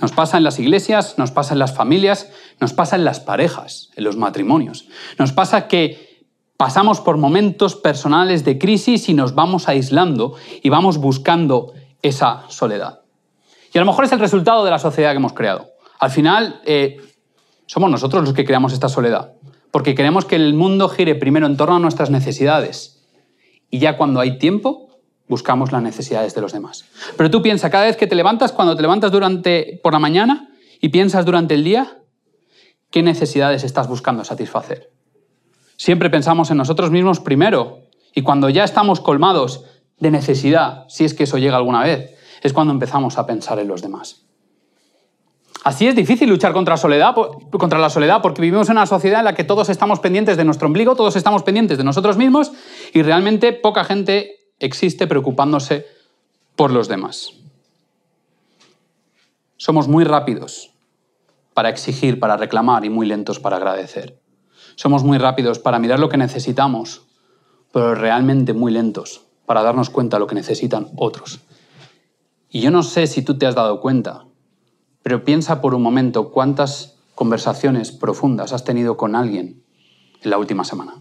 Nos 0.02 0.12
pasa 0.12 0.38
en 0.38 0.44
las 0.44 0.58
iglesias, 0.58 1.20
nos 1.20 1.30
pasa 1.30 1.54
en 1.54 1.60
las 1.60 1.76
familias, 1.76 2.32
nos 2.60 2.74
pasa 2.74 2.96
en 2.96 3.06
las 3.06 3.20
parejas, 3.20 3.92
en 3.96 4.06
los 4.06 4.18
matrimonios. 4.18 4.88
Nos 5.20 5.34
pasa 5.34 5.68
que 5.68 6.26
pasamos 6.58 7.00
por 7.00 7.18
momentos 7.18 7.76
personales 7.76 8.44
de 8.44 8.58
crisis 8.58 9.08
y 9.08 9.14
nos 9.14 9.36
vamos 9.36 9.70
aislando 9.70 10.34
y 10.64 10.70
vamos 10.70 10.98
buscando 10.98 11.74
esa 12.02 12.46
soledad. 12.50 13.02
Y 13.72 13.78
a 13.78 13.82
lo 13.82 13.86
mejor 13.86 14.06
es 14.06 14.12
el 14.12 14.20
resultado 14.20 14.66
de 14.66 14.72
la 14.72 14.80
sociedad 14.80 15.12
que 15.12 15.18
hemos 15.18 15.34
creado. 15.34 15.68
Al 16.00 16.10
final, 16.10 16.60
eh, 16.66 16.98
Somos 17.68 17.92
nosotros 17.92 18.24
los 18.24 18.34
que 18.34 18.46
creamos 18.46 18.74
esta 18.74 18.90
soledad, 18.90 19.34
porque 19.70 19.94
queremos 19.94 20.26
que 20.26 20.36
el 20.36 20.56
mundo 20.56 20.90
gire 20.90 21.14
primero 21.14 21.46
en 21.46 21.56
torno 21.56 21.76
a 21.76 21.80
nuestras 21.80 22.10
necesidades 22.10 22.99
y 23.70 23.80
ya 23.80 23.98
cuando 23.98 24.20
hay 24.20 24.38
tiempo 24.38 24.90
buscamos 25.28 25.72
las 25.72 25.84
necesidades 25.84 26.34
de 26.34 26.42
los 26.42 26.54
demás. 26.54 26.86
Pero 27.16 27.30
tú 27.30 27.42
piensa, 27.42 27.70
cada 27.70 27.86
vez 27.86 27.98
que 27.98 28.08
te 28.08 28.16
levantas, 28.16 28.52
cuando 28.52 28.76
te 28.76 28.82
levantas 28.82 29.12
durante 29.12 29.80
por 29.84 29.94
la 29.94 30.00
mañana 30.00 30.50
y 30.82 30.90
piensas 30.90 31.26
durante 31.26 31.54
el 31.54 31.64
día, 31.64 32.00
¿qué 32.90 33.04
necesidades 33.04 33.64
estás 33.64 33.88
buscando 33.88 34.24
satisfacer? 34.24 34.92
Siempre 35.78 36.10
pensamos 36.10 36.52
en 36.52 36.58
nosotros 36.58 36.92
mismos 36.92 37.20
primero 37.20 37.84
y 38.14 38.24
cuando 38.24 38.50
ya 38.50 38.64
estamos 38.64 39.00
colmados 39.00 39.64
de 40.00 40.12
necesidad, 40.12 40.86
si 40.90 41.06
es 41.06 41.14
que 41.14 41.24
eso 41.24 41.38
llega 41.38 41.58
alguna 41.58 41.84
vez, 41.84 42.16
es 42.42 42.54
cuando 42.54 42.74
empezamos 42.74 43.18
a 43.18 43.26
pensar 43.26 43.60
en 43.60 43.68
los 43.68 43.82
demás. 43.82 44.29
Así 45.64 45.88
es 45.88 45.96
difícil 45.96 46.30
luchar 46.30 46.54
contra, 46.54 46.78
soledad, 46.78 47.14
contra 47.52 47.80
la 47.80 47.90
soledad 47.90 48.22
porque 48.22 48.42
vivimos 48.42 48.70
en 48.70 48.78
una 48.78 48.86
sociedad 48.86 49.20
en 49.20 49.26
la 49.26 49.36
que 49.36 49.44
todos 49.44 49.70
estamos 49.70 50.00
pendientes 50.00 50.38
de 50.38 50.46
nuestro 50.46 50.68
ombligo, 50.68 50.96
todos 50.96 51.16
estamos 51.16 51.44
pendientes 51.44 51.78
de 51.78 51.84
nosotros 51.84 52.18
mismos 52.18 52.52
y 52.94 53.02
realmente 53.02 53.52
poca 53.52 53.84
gente 53.84 54.54
existe 54.60 55.06
preocupándose 55.06 55.86
por 56.56 56.72
los 56.72 56.88
demás. 56.88 57.34
Somos 59.58 59.90
muy 59.90 60.06
rápidos 60.06 60.72
para 61.54 61.68
exigir, 61.68 62.20
para 62.20 62.38
reclamar 62.38 62.86
y 62.86 62.90
muy 62.90 63.06
lentos 63.06 63.40
para 63.40 63.58
agradecer. 63.58 64.18
Somos 64.76 65.04
muy 65.04 65.18
rápidos 65.18 65.60
para 65.60 65.80
mirar 65.80 66.00
lo 66.00 66.08
que 66.08 66.16
necesitamos, 66.16 67.02
pero 67.74 67.96
realmente 67.96 68.54
muy 68.54 68.72
lentos 68.72 69.26
para 69.46 69.62
darnos 69.62 69.90
cuenta 69.90 70.16
de 70.16 70.22
lo 70.22 70.28
que 70.28 70.36
necesitan 70.36 70.88
otros. 70.96 71.42
Y 72.50 72.62
yo 72.62 72.72
no 72.72 72.82
sé 72.82 73.08
si 73.08 73.24
tú 73.24 73.38
te 73.38 73.46
has 73.46 73.56
dado 73.56 73.82
cuenta, 73.82 74.24
pero 75.04 75.24
piensa 75.24 75.62
por 75.62 75.76
un 75.76 75.82
momento 75.82 76.32
cuántas 76.32 76.98
conversaciones 77.16 77.92
profundas 77.92 78.54
has 78.54 78.64
tenido 78.64 78.98
con 78.98 79.16
alguien 79.16 79.64
en 80.22 80.30
la 80.30 80.38
última 80.38 80.64
semana. 80.64 80.94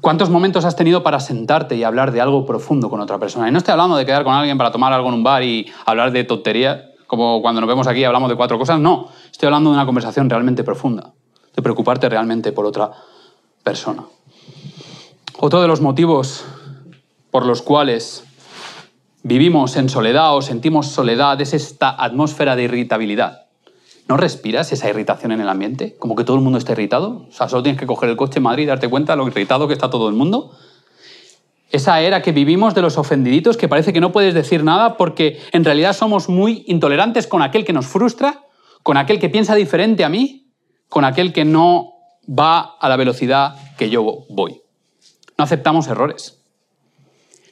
¿Cuántos 0.00 0.30
momentos 0.30 0.64
has 0.64 0.76
tenido 0.76 1.02
para 1.02 1.20
sentarte 1.20 1.74
y 1.74 1.82
hablar 1.82 2.12
de 2.12 2.20
algo 2.20 2.44
profundo 2.44 2.90
con 2.90 3.00
otra 3.00 3.18
persona? 3.18 3.48
Y 3.48 3.52
no 3.52 3.58
estoy 3.58 3.72
hablando 3.72 3.96
de 3.96 4.04
quedar 4.04 4.24
con 4.24 4.34
alguien 4.34 4.58
para 4.58 4.70
tomar 4.70 4.92
algo 4.92 5.08
en 5.08 5.14
un 5.14 5.24
bar 5.24 5.42
y 5.42 5.66
hablar 5.86 6.12
de 6.12 6.24
tontería, 6.24 6.92
como 7.06 7.40
cuando 7.40 7.60
nos 7.60 7.68
vemos 7.68 7.86
aquí 7.86 8.00
y 8.00 8.04
hablamos 8.04 8.28
de 8.28 8.36
cuatro 8.36 8.58
cosas. 8.58 8.78
No, 8.78 9.08
estoy 9.30 9.46
hablando 9.46 9.70
de 9.70 9.76
una 9.76 9.86
conversación 9.86 10.28
realmente 10.28 10.64
profunda, 10.64 11.12
de 11.54 11.62
preocuparte 11.62 12.08
realmente 12.08 12.52
por 12.52 12.66
otra 12.66 12.90
persona. 13.62 14.04
Otro 15.38 15.62
de 15.62 15.68
los 15.68 15.80
motivos 15.80 16.44
por 17.30 17.46
los 17.46 17.62
cuales 17.62 18.25
vivimos 19.22 19.76
en 19.76 19.88
soledad 19.88 20.36
o 20.36 20.42
sentimos 20.42 20.88
soledad 20.88 21.40
es 21.40 21.54
esta 21.54 21.90
atmósfera 21.90 22.56
de 22.56 22.64
irritabilidad. 22.64 23.46
¿No 24.08 24.16
respiras 24.16 24.72
esa 24.72 24.88
irritación 24.88 25.32
en 25.32 25.40
el 25.40 25.48
ambiente? 25.48 25.96
Como 25.98 26.14
que 26.14 26.22
todo 26.22 26.36
el 26.36 26.42
mundo 26.42 26.58
está 26.58 26.72
irritado. 26.72 27.26
O 27.28 27.32
sea, 27.32 27.48
solo 27.48 27.64
tienes 27.64 27.80
que 27.80 27.86
coger 27.86 28.08
el 28.08 28.16
coche 28.16 28.38
en 28.38 28.44
Madrid 28.44 28.64
y 28.64 28.66
darte 28.66 28.88
cuenta 28.88 29.14
de 29.14 29.16
lo 29.16 29.26
irritado 29.26 29.66
que 29.66 29.74
está 29.74 29.90
todo 29.90 30.08
el 30.08 30.14
mundo. 30.14 30.52
Esa 31.70 32.00
era 32.00 32.22
que 32.22 32.30
vivimos 32.30 32.74
de 32.74 32.82
los 32.82 32.96
ofendiditos, 32.98 33.56
que 33.56 33.66
parece 33.66 33.92
que 33.92 34.00
no 34.00 34.12
puedes 34.12 34.32
decir 34.32 34.62
nada 34.62 34.96
porque 34.96 35.40
en 35.52 35.64
realidad 35.64 35.92
somos 35.92 36.28
muy 36.28 36.64
intolerantes 36.68 37.26
con 37.26 37.42
aquel 37.42 37.64
que 37.64 37.72
nos 37.72 37.86
frustra, 37.86 38.44
con 38.84 38.96
aquel 38.96 39.18
que 39.18 39.28
piensa 39.28 39.56
diferente 39.56 40.04
a 40.04 40.08
mí, 40.08 40.52
con 40.88 41.04
aquel 41.04 41.32
que 41.32 41.44
no 41.44 41.94
va 42.28 42.76
a 42.80 42.88
la 42.88 42.96
velocidad 42.96 43.56
que 43.76 43.90
yo 43.90 44.24
voy. 44.28 44.62
No 45.36 45.44
aceptamos 45.44 45.88
errores. 45.88 46.35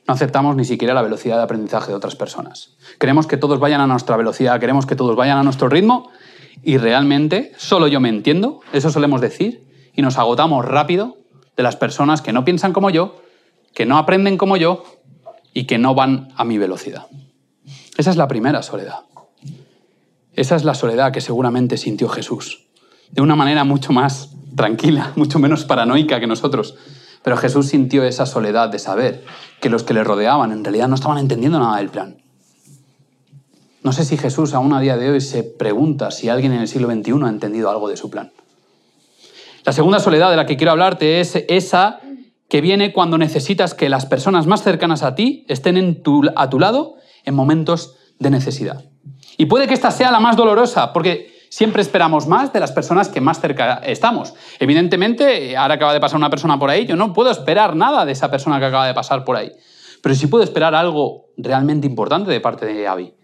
No 0.06 0.14
aceptamos 0.14 0.56
ni 0.56 0.64
siquiera 0.64 0.94
la 0.94 1.02
velocidad 1.02 1.36
de 1.36 1.44
aprendizaje 1.44 1.88
de 1.88 1.94
otras 1.94 2.14
personas. 2.14 2.76
Queremos 2.98 3.26
que 3.26 3.36
todos 3.36 3.58
vayan 3.58 3.80
a 3.80 3.86
nuestra 3.86 4.16
velocidad, 4.16 4.60
queremos 4.60 4.86
que 4.86 4.96
todos 4.96 5.16
vayan 5.16 5.38
a 5.38 5.42
nuestro 5.42 5.68
ritmo 5.68 6.10
y 6.62 6.76
realmente 6.76 7.52
solo 7.56 7.88
yo 7.88 8.00
me 8.00 8.08
entiendo, 8.08 8.60
eso 8.72 8.90
solemos 8.90 9.20
decir, 9.20 9.66
y 9.94 10.02
nos 10.02 10.18
agotamos 10.18 10.64
rápido 10.64 11.16
de 11.56 11.62
las 11.62 11.76
personas 11.76 12.20
que 12.20 12.32
no 12.32 12.44
piensan 12.44 12.72
como 12.72 12.90
yo, 12.90 13.22
que 13.74 13.86
no 13.86 13.98
aprenden 13.98 14.36
como 14.36 14.56
yo 14.56 14.84
y 15.52 15.64
que 15.64 15.78
no 15.78 15.94
van 15.94 16.28
a 16.36 16.44
mi 16.44 16.58
velocidad. 16.58 17.06
Esa 17.96 18.10
es 18.10 18.16
la 18.16 18.28
primera 18.28 18.62
soledad. 18.62 19.04
Esa 20.32 20.56
es 20.56 20.64
la 20.64 20.74
soledad 20.74 21.12
que 21.12 21.20
seguramente 21.20 21.76
sintió 21.76 22.08
Jesús, 22.08 22.66
de 23.10 23.22
una 23.22 23.36
manera 23.36 23.64
mucho 23.64 23.92
más 23.92 24.30
tranquila, 24.56 25.12
mucho 25.16 25.38
menos 25.38 25.64
paranoica 25.64 26.20
que 26.20 26.26
nosotros. 26.26 26.74
Pero 27.24 27.38
Jesús 27.38 27.68
sintió 27.68 28.04
esa 28.04 28.26
soledad 28.26 28.68
de 28.68 28.78
saber 28.78 29.24
que 29.60 29.70
los 29.70 29.82
que 29.82 29.94
le 29.94 30.04
rodeaban 30.04 30.52
en 30.52 30.62
realidad 30.62 30.88
no 30.88 30.94
estaban 30.94 31.16
entendiendo 31.16 31.58
nada 31.58 31.78
del 31.78 31.88
plan. 31.88 32.18
No 33.82 33.92
sé 33.92 34.04
si 34.04 34.18
Jesús 34.18 34.52
aún 34.52 34.74
a 34.74 34.80
día 34.80 34.98
de 34.98 35.10
hoy 35.10 35.22
se 35.22 35.42
pregunta 35.42 36.10
si 36.10 36.28
alguien 36.28 36.52
en 36.52 36.60
el 36.60 36.68
siglo 36.68 36.90
XXI 36.92 37.24
ha 37.24 37.28
entendido 37.30 37.70
algo 37.70 37.88
de 37.88 37.96
su 37.96 38.10
plan. 38.10 38.30
La 39.64 39.72
segunda 39.72 40.00
soledad 40.00 40.30
de 40.30 40.36
la 40.36 40.44
que 40.44 40.58
quiero 40.58 40.72
hablarte 40.72 41.20
es 41.20 41.34
esa 41.48 42.00
que 42.50 42.60
viene 42.60 42.92
cuando 42.92 43.16
necesitas 43.16 43.72
que 43.72 43.88
las 43.88 44.04
personas 44.04 44.46
más 44.46 44.62
cercanas 44.62 45.02
a 45.02 45.14
ti 45.14 45.46
estén 45.48 46.02
a 46.36 46.50
tu 46.50 46.58
lado 46.58 46.96
en 47.24 47.34
momentos 47.34 47.96
de 48.18 48.28
necesidad. 48.28 48.84
Y 49.38 49.46
puede 49.46 49.66
que 49.66 49.72
esta 49.72 49.90
sea 49.90 50.10
la 50.10 50.20
más 50.20 50.36
dolorosa, 50.36 50.92
porque 50.92 51.33
siempre 51.54 51.82
esperamos 51.82 52.26
más 52.26 52.52
de 52.52 52.58
las 52.58 52.72
personas 52.72 53.08
que 53.08 53.20
más 53.20 53.40
cerca 53.40 53.74
estamos. 53.84 54.34
Evidentemente, 54.58 55.56
ahora 55.56 55.74
acaba 55.74 55.92
de 55.92 56.00
pasar 56.00 56.16
una 56.16 56.28
persona 56.28 56.58
por 56.58 56.68
ahí, 56.68 56.84
yo 56.84 56.96
no 56.96 57.12
puedo 57.12 57.30
esperar 57.30 57.76
nada 57.76 58.04
de 58.04 58.10
esa 58.10 58.28
persona 58.28 58.58
que 58.58 58.64
acaba 58.64 58.88
de 58.88 58.92
pasar 58.92 59.24
por 59.24 59.36
ahí. 59.36 59.52
Pero 60.02 60.16
sí 60.16 60.26
puedo 60.26 60.42
esperar 60.42 60.74
algo 60.74 61.26
realmente 61.36 61.86
importante 61.86 62.32
de 62.32 62.40
parte 62.40 62.66
de 62.66 62.88
Abby, 62.88 63.14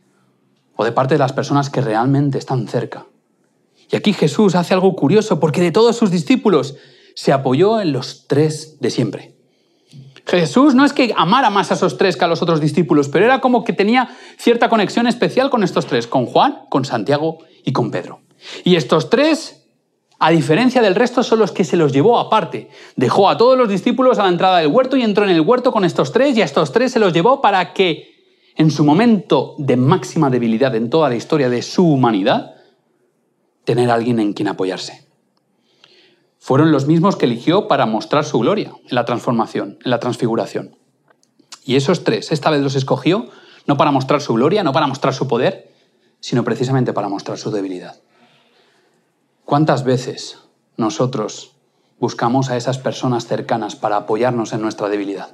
o 0.76 0.84
de 0.84 0.92
parte 0.92 1.16
de 1.16 1.18
las 1.18 1.32
personas 1.32 1.70
que 1.70 1.80
realmente 1.80 2.38
están 2.38 2.68
cerca. 2.68 3.06
Y 3.90 3.96
aquí 3.96 4.12
Jesús 4.12 4.54
hace 4.54 4.74
algo 4.74 4.94
curioso, 4.94 5.40
porque 5.40 5.60
de 5.60 5.72
todos 5.72 5.96
sus 5.96 6.12
discípulos 6.12 6.76
se 7.16 7.32
apoyó 7.32 7.80
en 7.80 7.92
los 7.92 8.28
tres 8.28 8.78
de 8.78 8.90
siempre. 8.90 9.39
Jesús 10.26 10.74
no 10.74 10.84
es 10.84 10.92
que 10.92 11.12
amara 11.16 11.50
más 11.50 11.70
a 11.70 11.74
esos 11.74 11.96
tres 11.96 12.16
que 12.16 12.24
a 12.24 12.28
los 12.28 12.42
otros 12.42 12.60
discípulos, 12.60 13.08
pero 13.08 13.24
era 13.24 13.40
como 13.40 13.64
que 13.64 13.72
tenía 13.72 14.10
cierta 14.38 14.68
conexión 14.68 15.06
especial 15.06 15.50
con 15.50 15.62
estos 15.62 15.86
tres, 15.86 16.06
con 16.06 16.26
Juan, 16.26 16.60
con 16.68 16.84
Santiago 16.84 17.38
y 17.64 17.72
con 17.72 17.90
Pedro. 17.90 18.20
Y 18.64 18.76
estos 18.76 19.10
tres, 19.10 19.66
a 20.18 20.30
diferencia 20.30 20.82
del 20.82 20.94
resto, 20.94 21.22
son 21.22 21.38
los 21.38 21.52
que 21.52 21.64
se 21.64 21.76
los 21.76 21.92
llevó 21.92 22.18
aparte. 22.18 22.68
Dejó 22.96 23.28
a 23.28 23.36
todos 23.36 23.56
los 23.56 23.68
discípulos 23.68 24.18
a 24.18 24.24
la 24.24 24.28
entrada 24.28 24.58
del 24.58 24.68
huerto 24.68 24.96
y 24.96 25.02
entró 25.02 25.24
en 25.24 25.30
el 25.30 25.40
huerto 25.40 25.72
con 25.72 25.84
estos 25.84 26.12
tres 26.12 26.36
y 26.36 26.42
a 26.42 26.44
estos 26.44 26.72
tres 26.72 26.92
se 26.92 27.00
los 27.00 27.12
llevó 27.12 27.40
para 27.40 27.72
que, 27.72 28.14
en 28.56 28.70
su 28.70 28.84
momento 28.84 29.54
de 29.58 29.76
máxima 29.76 30.30
debilidad 30.30 30.74
en 30.74 30.90
toda 30.90 31.08
la 31.08 31.16
historia 31.16 31.48
de 31.48 31.62
su 31.62 31.86
humanidad, 31.86 32.54
tener 33.64 33.90
alguien 33.90 34.20
en 34.20 34.32
quien 34.32 34.48
apoyarse. 34.48 35.09
Fueron 36.40 36.72
los 36.72 36.86
mismos 36.86 37.16
que 37.16 37.26
eligió 37.26 37.68
para 37.68 37.84
mostrar 37.84 38.24
su 38.24 38.38
gloria 38.38 38.72
en 38.88 38.94
la 38.94 39.04
transformación, 39.04 39.78
en 39.84 39.90
la 39.90 40.00
transfiguración. 40.00 40.74
Y 41.64 41.76
esos 41.76 42.02
tres, 42.02 42.32
esta 42.32 42.50
vez 42.50 42.62
los 42.62 42.74
escogió 42.74 43.28
no 43.66 43.76
para 43.76 43.90
mostrar 43.90 44.22
su 44.22 44.32
gloria, 44.32 44.64
no 44.64 44.72
para 44.72 44.86
mostrar 44.86 45.12
su 45.12 45.28
poder, 45.28 45.70
sino 46.18 46.42
precisamente 46.42 46.94
para 46.94 47.08
mostrar 47.08 47.36
su 47.36 47.50
debilidad. 47.50 48.00
¿Cuántas 49.44 49.84
veces 49.84 50.38
nosotros 50.78 51.52
buscamos 51.98 52.48
a 52.48 52.56
esas 52.56 52.78
personas 52.78 53.26
cercanas 53.26 53.76
para 53.76 53.96
apoyarnos 53.96 54.54
en 54.54 54.62
nuestra 54.62 54.88
debilidad? 54.88 55.28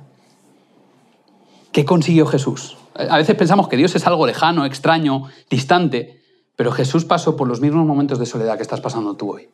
¿Qué 1.70 1.84
consiguió 1.84 2.26
Jesús? 2.26 2.78
A 2.94 3.16
veces 3.16 3.36
pensamos 3.36 3.68
que 3.68 3.76
Dios 3.76 3.94
es 3.94 4.06
algo 4.08 4.26
lejano, 4.26 4.66
extraño, 4.66 5.28
distante, 5.48 6.20
pero 6.56 6.72
Jesús 6.72 7.04
pasó 7.04 7.36
por 7.36 7.46
los 7.46 7.60
mismos 7.60 7.86
momentos 7.86 8.18
de 8.18 8.26
soledad 8.26 8.56
que 8.56 8.62
estás 8.62 8.80
pasando 8.80 9.14
tú 9.14 9.34
hoy. 9.34 9.48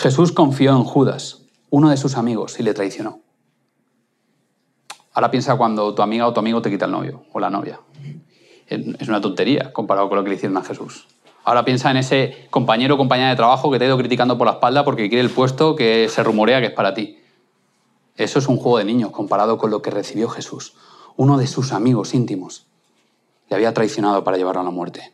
Jesús 0.00 0.32
confió 0.32 0.70
en 0.70 0.82
Judas, 0.82 1.42
uno 1.68 1.90
de 1.90 1.98
sus 1.98 2.16
amigos, 2.16 2.58
y 2.58 2.62
le 2.62 2.72
traicionó. 2.72 3.20
Ahora 5.12 5.30
piensa 5.30 5.58
cuando 5.58 5.94
tu 5.94 6.00
amiga 6.00 6.26
o 6.26 6.32
tu 6.32 6.40
amigo 6.40 6.62
te 6.62 6.70
quita 6.70 6.86
el 6.86 6.92
novio 6.92 7.24
o 7.34 7.38
la 7.38 7.50
novia. 7.50 7.80
Es 8.66 9.08
una 9.08 9.20
tontería 9.20 9.74
comparado 9.74 10.08
con 10.08 10.16
lo 10.16 10.24
que 10.24 10.30
le 10.30 10.36
hicieron 10.36 10.56
a 10.56 10.62
Jesús. 10.62 11.06
Ahora 11.44 11.66
piensa 11.66 11.90
en 11.90 11.98
ese 11.98 12.46
compañero 12.48 12.94
o 12.94 12.96
compañera 12.96 13.28
de 13.28 13.36
trabajo 13.36 13.70
que 13.70 13.78
te 13.78 13.84
ha 13.84 13.88
ido 13.88 13.98
criticando 13.98 14.38
por 14.38 14.46
la 14.46 14.54
espalda 14.54 14.86
porque 14.86 15.10
quiere 15.10 15.20
el 15.20 15.28
puesto 15.28 15.76
que 15.76 16.08
se 16.08 16.22
rumorea 16.22 16.60
que 16.60 16.68
es 16.68 16.72
para 16.72 16.94
ti. 16.94 17.18
Eso 18.16 18.38
es 18.38 18.48
un 18.48 18.56
juego 18.56 18.78
de 18.78 18.84
niños 18.84 19.10
comparado 19.10 19.58
con 19.58 19.70
lo 19.70 19.82
que 19.82 19.90
recibió 19.90 20.30
Jesús. 20.30 20.76
Uno 21.18 21.36
de 21.36 21.46
sus 21.46 21.72
amigos 21.72 22.14
íntimos 22.14 22.68
le 23.50 23.56
había 23.56 23.74
traicionado 23.74 24.24
para 24.24 24.38
llevarlo 24.38 24.62
a 24.62 24.64
la 24.64 24.70
muerte. 24.70 25.12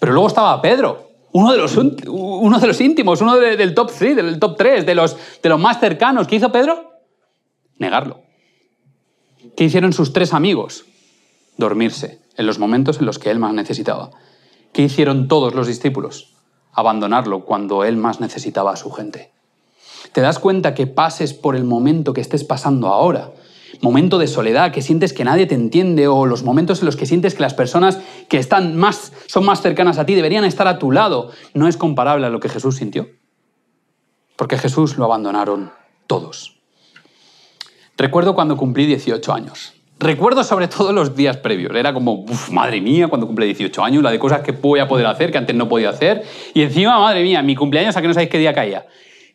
Pero 0.00 0.12
luego 0.12 0.28
estaba 0.28 0.62
Pedro, 0.62 1.11
uno 1.32 1.52
de 1.52 1.58
los, 1.58 1.76
uno 1.76 2.58
de 2.58 2.66
los 2.66 2.80
íntimos, 2.80 3.20
uno 3.20 3.36
del 3.36 3.74
top 3.74 3.90
3, 3.96 4.16
del 4.16 4.38
top 4.38 4.56
3, 4.56 4.86
de 4.86 4.94
los, 4.94 5.16
de 5.42 5.48
los 5.48 5.60
más 5.60 5.80
cercanos. 5.80 6.26
¿Qué 6.26 6.36
hizo 6.36 6.52
Pedro? 6.52 6.92
Negarlo. 7.78 8.22
¿Qué 9.56 9.64
hicieron 9.64 9.92
sus 9.92 10.12
tres 10.12 10.34
amigos? 10.34 10.84
Dormirse 11.56 12.20
en 12.36 12.46
los 12.46 12.58
momentos 12.58 12.98
en 12.98 13.06
los 13.06 13.18
que 13.18 13.30
él 13.30 13.38
más 13.38 13.54
necesitaba. 13.54 14.10
¿Qué 14.72 14.82
hicieron 14.82 15.28
todos 15.28 15.54
los 15.54 15.66
discípulos? 15.66 16.34
Abandonarlo 16.72 17.44
cuando 17.44 17.84
él 17.84 17.96
más 17.96 18.20
necesitaba 18.20 18.72
a 18.72 18.76
su 18.76 18.90
gente. 18.90 19.32
¿Te 20.12 20.20
das 20.20 20.38
cuenta 20.38 20.74
que 20.74 20.86
pases 20.86 21.34
por 21.34 21.56
el 21.56 21.64
momento 21.64 22.12
que 22.12 22.20
estés 22.20 22.44
pasando 22.44 22.88
ahora? 22.88 23.30
Momento 23.80 24.18
de 24.18 24.26
soledad, 24.26 24.72
que 24.72 24.82
sientes 24.82 25.12
que 25.12 25.24
nadie 25.24 25.46
te 25.46 25.54
entiende, 25.54 26.08
o 26.08 26.26
los 26.26 26.42
momentos 26.42 26.80
en 26.80 26.86
los 26.86 26.96
que 26.96 27.06
sientes 27.06 27.34
que 27.34 27.42
las 27.42 27.54
personas 27.54 27.98
que 28.28 28.38
están 28.38 28.76
más, 28.76 29.12
son 29.26 29.44
más 29.44 29.62
cercanas 29.62 29.98
a 29.98 30.06
ti 30.06 30.14
deberían 30.14 30.44
estar 30.44 30.68
a 30.68 30.78
tu 30.78 30.92
lado, 30.92 31.30
no 31.54 31.68
es 31.68 31.76
comparable 31.76 32.26
a 32.26 32.30
lo 32.30 32.40
que 32.40 32.48
Jesús 32.48 32.76
sintió. 32.76 33.08
Porque 34.36 34.58
Jesús 34.58 34.96
lo 34.98 35.04
abandonaron 35.04 35.72
todos. 36.06 36.60
Recuerdo 37.96 38.34
cuando 38.34 38.56
cumplí 38.56 38.86
18 38.86 39.32
años. 39.32 39.74
Recuerdo 39.98 40.42
sobre 40.42 40.66
todo 40.66 40.92
los 40.92 41.14
días 41.14 41.36
previos. 41.36 41.74
Era 41.76 41.94
como, 41.94 42.24
madre 42.50 42.80
mía, 42.80 43.06
cuando 43.06 43.26
cumplí 43.26 43.46
18 43.46 43.84
años, 43.84 44.02
la 44.02 44.10
de 44.10 44.18
cosas 44.18 44.40
que 44.40 44.50
voy 44.50 44.80
a 44.80 44.88
poder 44.88 45.06
hacer, 45.06 45.30
que 45.30 45.38
antes 45.38 45.54
no 45.54 45.68
podía 45.68 45.90
hacer. 45.90 46.24
Y 46.54 46.62
encima, 46.62 46.98
madre 46.98 47.22
mía, 47.22 47.40
mi 47.42 47.54
cumpleaños, 47.54 47.96
a 47.96 48.02
que 48.02 48.08
no 48.08 48.14
sabéis 48.14 48.30
qué 48.30 48.38
día 48.38 48.52
caía. 48.52 48.86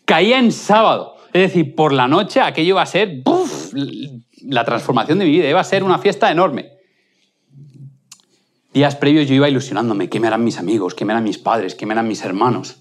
Caía 0.03 0.39
en 0.39 0.51
sábado. 0.51 1.15
Es 1.32 1.41
decir, 1.41 1.75
por 1.75 1.94
la 1.94 2.08
noche 2.08 2.41
aquello 2.41 2.70
iba 2.70 2.82
a 2.82 2.86
ser, 2.86 3.22
la 4.41 4.63
transformación 4.63 5.20
de 5.20 5.25
mi 5.25 5.32
vida, 5.32 5.50
iba 5.50 5.60
a 5.60 5.63
ser 5.63 5.84
una 5.84 6.00
fiesta 6.00 6.32
enorme. 6.32 6.72
Días 8.74 8.96
previos 8.96 9.27
yo 9.27 9.36
iba 9.36 9.50
ilusionándome, 9.50 10.10
¿qué 10.10 10.20
me 10.20 10.27
harán 10.27 10.44
mis 10.44 10.60
amigos? 10.60 10.94
¿Qué 10.94 11.06
me 11.06 11.13
harán 11.13 11.24
mis 11.24 11.38
padres? 11.38 11.74
¿Qué 11.75 11.86
me 11.86 11.94
harán 11.94 12.08
mis 12.08 12.24
hermanos? 12.24 12.77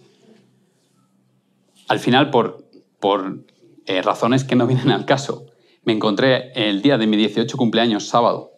Al 1.89 2.01
final, 2.01 2.31
por, 2.31 2.69
por 3.01 3.45
eh, 3.87 4.03
razones 4.03 4.45
que 4.45 4.57
no 4.57 4.67
vienen 4.67 4.91
al 4.91 5.07
caso, 5.07 5.47
me 5.85 5.93
encontré 5.93 6.53
el 6.55 6.83
día 6.83 6.99
de 6.99 7.07
mi 7.07 7.17
18 7.17 7.57
cumpleaños, 7.57 8.09
sábado, 8.09 8.53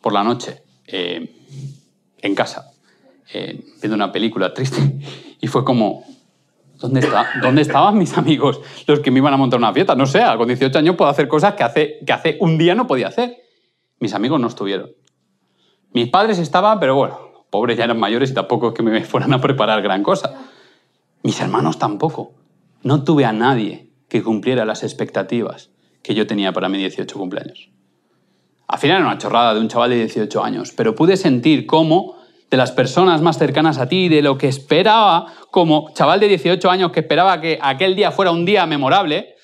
por 0.00 0.12
la 0.12 0.22
noche, 0.22 0.62
eh, 0.86 1.34
en 2.20 2.34
casa, 2.34 2.70
eh, 3.32 3.64
viendo 3.80 3.96
una 3.96 4.12
película 4.12 4.52
triste. 4.54 4.80
Y 5.40 5.46
fue 5.46 5.62
como, 5.62 6.06
¿dónde, 6.84 7.00
está, 7.00 7.26
¿dónde 7.40 7.62
estaban 7.62 7.96
mis 7.96 8.16
amigos, 8.18 8.60
los 8.86 9.00
que 9.00 9.10
me 9.10 9.18
iban 9.18 9.32
a 9.32 9.36
montar 9.36 9.58
una 9.58 9.72
fiesta? 9.72 9.94
No 9.94 10.06
sé, 10.06 10.22
con 10.36 10.46
18 10.46 10.78
años 10.78 10.96
puedo 10.96 11.10
hacer 11.10 11.28
cosas 11.28 11.54
que 11.54 11.62
hace, 11.62 11.98
que 12.06 12.12
hace 12.12 12.36
un 12.40 12.58
día 12.58 12.74
no 12.74 12.86
podía 12.86 13.08
hacer. 13.08 13.36
Mis 14.00 14.14
amigos 14.14 14.38
no 14.38 14.48
estuvieron. 14.48 14.90
Mis 15.92 16.08
padres 16.08 16.38
estaban, 16.38 16.78
pero 16.80 16.94
bueno, 16.94 17.46
pobres 17.50 17.78
ya 17.78 17.84
eran 17.84 17.98
mayores 17.98 18.30
y 18.30 18.34
tampoco 18.34 18.68
es 18.68 18.74
que 18.74 18.82
me 18.82 19.02
fueran 19.04 19.32
a 19.32 19.40
preparar 19.40 19.80
gran 19.80 20.02
cosa. 20.02 20.34
Mis 21.22 21.40
hermanos 21.40 21.78
tampoco. 21.78 22.34
No 22.82 23.02
tuve 23.02 23.24
a 23.24 23.32
nadie 23.32 23.90
que 24.08 24.22
cumpliera 24.22 24.66
las 24.66 24.82
expectativas 24.82 25.70
que 26.02 26.14
yo 26.14 26.26
tenía 26.26 26.52
para 26.52 26.68
mi 26.68 26.76
18 26.78 27.18
cumpleaños. 27.18 27.70
Al 28.66 28.78
final 28.78 28.98
era 28.98 29.06
una 29.06 29.18
chorrada 29.18 29.54
de 29.54 29.60
un 29.60 29.68
chaval 29.68 29.90
de 29.90 29.96
18 29.96 30.44
años, 30.44 30.72
pero 30.76 30.94
pude 30.94 31.16
sentir 31.16 31.64
cómo 31.64 32.16
de 32.50 32.56
las 32.56 32.72
personas 32.72 33.20
más 33.22 33.38
cercanas 33.38 33.78
a 33.78 33.88
ti, 33.88 34.08
de 34.08 34.22
lo 34.22 34.38
que 34.38 34.48
esperaba 34.48 35.26
como 35.50 35.90
chaval 35.94 36.20
de 36.20 36.28
18 36.28 36.70
años 36.70 36.92
que 36.92 37.00
esperaba 37.00 37.40
que 37.40 37.58
aquel 37.60 37.96
día 37.96 38.10
fuera 38.10 38.30
un 38.30 38.44
día 38.44 38.66
memorable, 38.66 39.34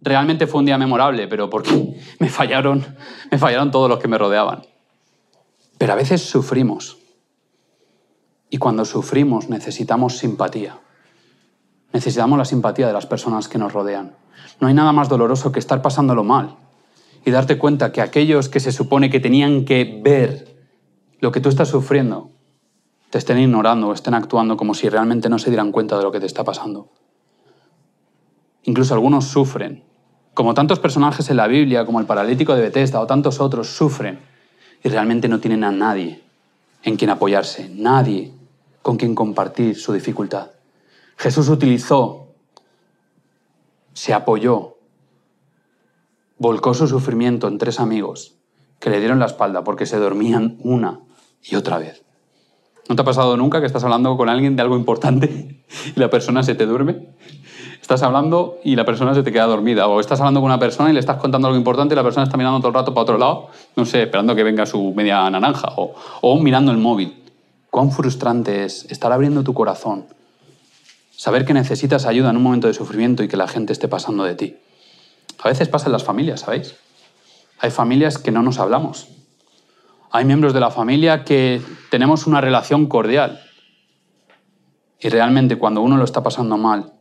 realmente 0.00 0.46
fue 0.46 0.60
un 0.60 0.66
día 0.66 0.78
memorable, 0.78 1.28
pero 1.28 1.50
porque 1.50 1.96
me 2.18 2.28
fallaron, 2.28 2.84
me 3.30 3.38
fallaron 3.38 3.70
todos 3.70 3.88
los 3.88 3.98
que 3.98 4.08
me 4.08 4.18
rodeaban. 4.18 4.62
Pero 5.78 5.92
a 5.92 5.96
veces 5.96 6.22
sufrimos. 6.22 6.98
Y 8.48 8.58
cuando 8.58 8.84
sufrimos 8.84 9.48
necesitamos 9.48 10.18
simpatía. 10.18 10.78
Necesitamos 11.92 12.38
la 12.38 12.44
simpatía 12.44 12.86
de 12.86 12.92
las 12.92 13.06
personas 13.06 13.48
que 13.48 13.58
nos 13.58 13.72
rodean. 13.72 14.16
No 14.60 14.68
hay 14.68 14.74
nada 14.74 14.92
más 14.92 15.08
doloroso 15.08 15.52
que 15.52 15.58
estar 15.58 15.82
pasándolo 15.82 16.24
mal 16.24 16.56
y 17.24 17.30
darte 17.30 17.58
cuenta 17.58 17.90
que 17.90 18.00
aquellos 18.00 18.48
que 18.48 18.60
se 18.60 18.72
supone 18.72 19.10
que 19.10 19.20
tenían 19.20 19.64
que 19.64 20.00
ver 20.02 20.55
lo 21.20 21.32
que 21.32 21.40
tú 21.40 21.48
estás 21.48 21.68
sufriendo, 21.68 22.30
te 23.10 23.18
estén 23.18 23.38
ignorando 23.38 23.88
o 23.88 23.92
estén 23.92 24.14
actuando 24.14 24.56
como 24.56 24.74
si 24.74 24.88
realmente 24.88 25.28
no 25.28 25.38
se 25.38 25.50
dieran 25.50 25.72
cuenta 25.72 25.96
de 25.96 26.02
lo 26.02 26.12
que 26.12 26.20
te 26.20 26.26
está 26.26 26.44
pasando. 26.44 26.90
Incluso 28.64 28.94
algunos 28.94 29.26
sufren, 29.26 29.84
como 30.34 30.54
tantos 30.54 30.80
personajes 30.80 31.30
en 31.30 31.36
la 31.36 31.46
Biblia, 31.46 31.86
como 31.86 32.00
el 32.00 32.06
paralítico 32.06 32.54
de 32.54 32.62
Bethesda 32.62 33.00
o 33.00 33.06
tantos 33.06 33.40
otros, 33.40 33.68
sufren 33.68 34.20
y 34.82 34.88
realmente 34.88 35.28
no 35.28 35.40
tienen 35.40 35.64
a 35.64 35.72
nadie 35.72 36.22
en 36.82 36.96
quien 36.96 37.10
apoyarse, 37.10 37.70
nadie 37.70 38.32
con 38.82 38.96
quien 38.96 39.14
compartir 39.14 39.76
su 39.76 39.92
dificultad. 39.92 40.50
Jesús 41.16 41.48
utilizó, 41.48 42.34
se 43.94 44.12
apoyó, 44.12 44.76
volcó 46.38 46.74
su 46.74 46.86
sufrimiento 46.86 47.48
en 47.48 47.58
tres 47.58 47.80
amigos 47.80 48.36
que 48.78 48.90
le 48.90 48.98
dieron 48.98 49.18
la 49.18 49.26
espalda 49.26 49.64
porque 49.64 49.86
se 49.86 49.96
dormían 49.96 50.58
una 50.60 51.00
y 51.48 51.56
otra 51.56 51.78
vez. 51.78 52.02
¿No 52.88 52.94
te 52.94 53.02
ha 53.02 53.04
pasado 53.04 53.36
nunca 53.36 53.60
que 53.60 53.66
estás 53.66 53.82
hablando 53.82 54.16
con 54.16 54.28
alguien 54.28 54.54
de 54.54 54.62
algo 54.62 54.76
importante 54.76 55.64
y 55.96 55.98
la 55.98 56.10
persona 56.10 56.42
se 56.42 56.54
te 56.54 56.66
duerme? 56.66 57.08
Estás 57.80 58.02
hablando 58.02 58.58
y 58.64 58.74
la 58.74 58.84
persona 58.84 59.14
se 59.14 59.22
te 59.22 59.32
queda 59.32 59.46
dormida. 59.46 59.86
O 59.86 60.00
estás 60.00 60.20
hablando 60.20 60.40
con 60.40 60.46
una 60.46 60.58
persona 60.58 60.90
y 60.90 60.92
le 60.92 61.00
estás 61.00 61.18
contando 61.18 61.48
algo 61.48 61.58
importante 61.58 61.94
y 61.94 61.96
la 61.96 62.02
persona 62.02 62.24
está 62.24 62.36
mirando 62.36 62.58
todo 62.58 62.68
el 62.68 62.74
rato 62.74 62.92
para 62.94 63.02
otro 63.02 63.18
lado, 63.18 63.48
no 63.76 63.84
sé, 63.84 64.02
esperando 64.02 64.34
que 64.34 64.42
venga 64.42 64.66
su 64.66 64.92
media 64.92 65.28
naranja 65.30 65.68
o, 65.76 65.94
o 66.20 66.40
mirando 66.40 66.72
el 66.72 66.78
móvil. 66.78 67.22
Cuán 67.70 67.92
frustrante 67.92 68.64
es 68.64 68.86
estar 68.90 69.12
abriendo 69.12 69.44
tu 69.44 69.54
corazón, 69.54 70.06
saber 71.10 71.44
que 71.44 71.54
necesitas 71.54 72.06
ayuda 72.06 72.30
en 72.30 72.36
un 72.36 72.42
momento 72.42 72.66
de 72.66 72.74
sufrimiento 72.74 73.22
y 73.22 73.28
que 73.28 73.36
la 73.36 73.48
gente 73.48 73.72
esté 73.72 73.88
pasando 73.88 74.24
de 74.24 74.34
ti. 74.34 74.56
A 75.42 75.48
veces 75.48 75.68
pasa 75.68 75.86
en 75.86 75.92
las 75.92 76.04
familias, 76.04 76.40
¿sabéis? 76.40 76.74
Hay 77.58 77.70
familias 77.70 78.18
que 78.18 78.32
no 78.32 78.42
nos 78.42 78.58
hablamos, 78.58 79.08
hay 80.16 80.24
miembros 80.24 80.54
de 80.54 80.60
la 80.60 80.70
familia 80.70 81.24
que 81.24 81.60
tenemos 81.90 82.26
una 82.26 82.40
relación 82.40 82.86
cordial. 82.86 83.42
Y 84.98 85.10
realmente 85.10 85.58
cuando 85.58 85.82
uno 85.82 85.98
lo 85.98 86.04
está 86.04 86.22
pasando 86.22 86.56
mal, 86.56 86.94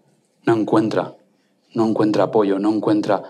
no 0.45 0.53
encuentra, 0.53 1.13
no 1.73 1.87
encuentra 1.87 2.25
apoyo, 2.25 2.59
no 2.59 2.73
encuentra 2.73 3.23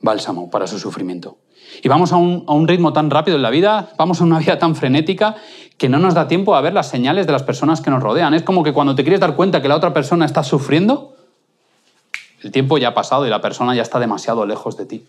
bálsamo 0.00 0.50
para 0.50 0.66
su 0.66 0.80
sufrimiento. 0.80 1.38
Y 1.80 1.88
vamos 1.88 2.12
a 2.12 2.16
un, 2.16 2.44
a 2.48 2.54
un, 2.54 2.66
ritmo 2.66 2.92
tan 2.92 3.08
rápido 3.08 3.36
en 3.36 3.42
la 3.42 3.50
vida, 3.50 3.92
vamos 3.96 4.20
a 4.20 4.24
una 4.24 4.38
vida 4.40 4.58
tan 4.58 4.74
frenética 4.74 5.36
que 5.78 5.88
no 5.88 6.00
nos 6.00 6.14
da 6.14 6.26
tiempo 6.26 6.56
a 6.56 6.60
ver 6.60 6.72
las 6.72 6.88
señales 6.88 7.26
de 7.26 7.32
las 7.32 7.44
personas 7.44 7.80
que 7.80 7.90
nos 7.90 8.02
rodean. 8.02 8.34
Es 8.34 8.42
como 8.42 8.64
que 8.64 8.72
cuando 8.72 8.96
te 8.96 9.04
quieres 9.04 9.20
dar 9.20 9.36
cuenta 9.36 9.62
que 9.62 9.68
la 9.68 9.76
otra 9.76 9.92
persona 9.92 10.26
está 10.26 10.42
sufriendo, 10.42 11.14
el 12.42 12.50
tiempo 12.50 12.78
ya 12.78 12.88
ha 12.88 12.94
pasado 12.94 13.28
y 13.28 13.30
la 13.30 13.40
persona 13.40 13.76
ya 13.76 13.82
está 13.82 14.00
demasiado 14.00 14.44
lejos 14.44 14.76
de 14.76 14.86
ti. 14.86 15.06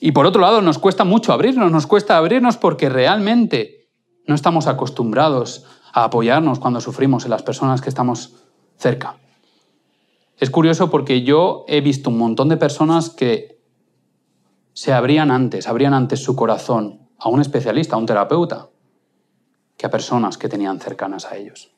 Y 0.00 0.12
por 0.12 0.26
otro 0.26 0.40
lado, 0.40 0.62
nos 0.62 0.78
cuesta 0.78 1.04
mucho 1.04 1.32
abrirnos, 1.32 1.72
nos 1.72 1.86
cuesta 1.86 2.16
abrirnos 2.16 2.56
porque 2.56 2.88
realmente 2.88 3.88
no 4.26 4.34
estamos 4.34 4.66
acostumbrados 4.66 5.64
a 5.92 6.04
apoyarnos 6.04 6.60
cuando 6.60 6.80
sufrimos 6.80 7.24
en 7.24 7.30
las 7.30 7.42
personas 7.42 7.80
que 7.80 7.88
estamos 7.88 8.34
cerca. 8.76 9.16
Es 10.38 10.50
curioso 10.50 10.90
porque 10.90 11.22
yo 11.22 11.64
he 11.66 11.80
visto 11.80 12.10
un 12.10 12.18
montón 12.18 12.48
de 12.48 12.56
personas 12.56 13.10
que 13.10 13.58
se 14.72 14.92
abrían 14.92 15.32
antes, 15.32 15.66
abrían 15.66 15.94
antes 15.94 16.22
su 16.22 16.36
corazón 16.36 17.08
a 17.18 17.28
un 17.28 17.40
especialista, 17.40 17.96
a 17.96 17.98
un 17.98 18.06
terapeuta, 18.06 18.68
que 19.76 19.86
a 19.86 19.90
personas 19.90 20.38
que 20.38 20.48
tenían 20.48 20.78
cercanas 20.78 21.24
a 21.24 21.36
ellos. 21.36 21.70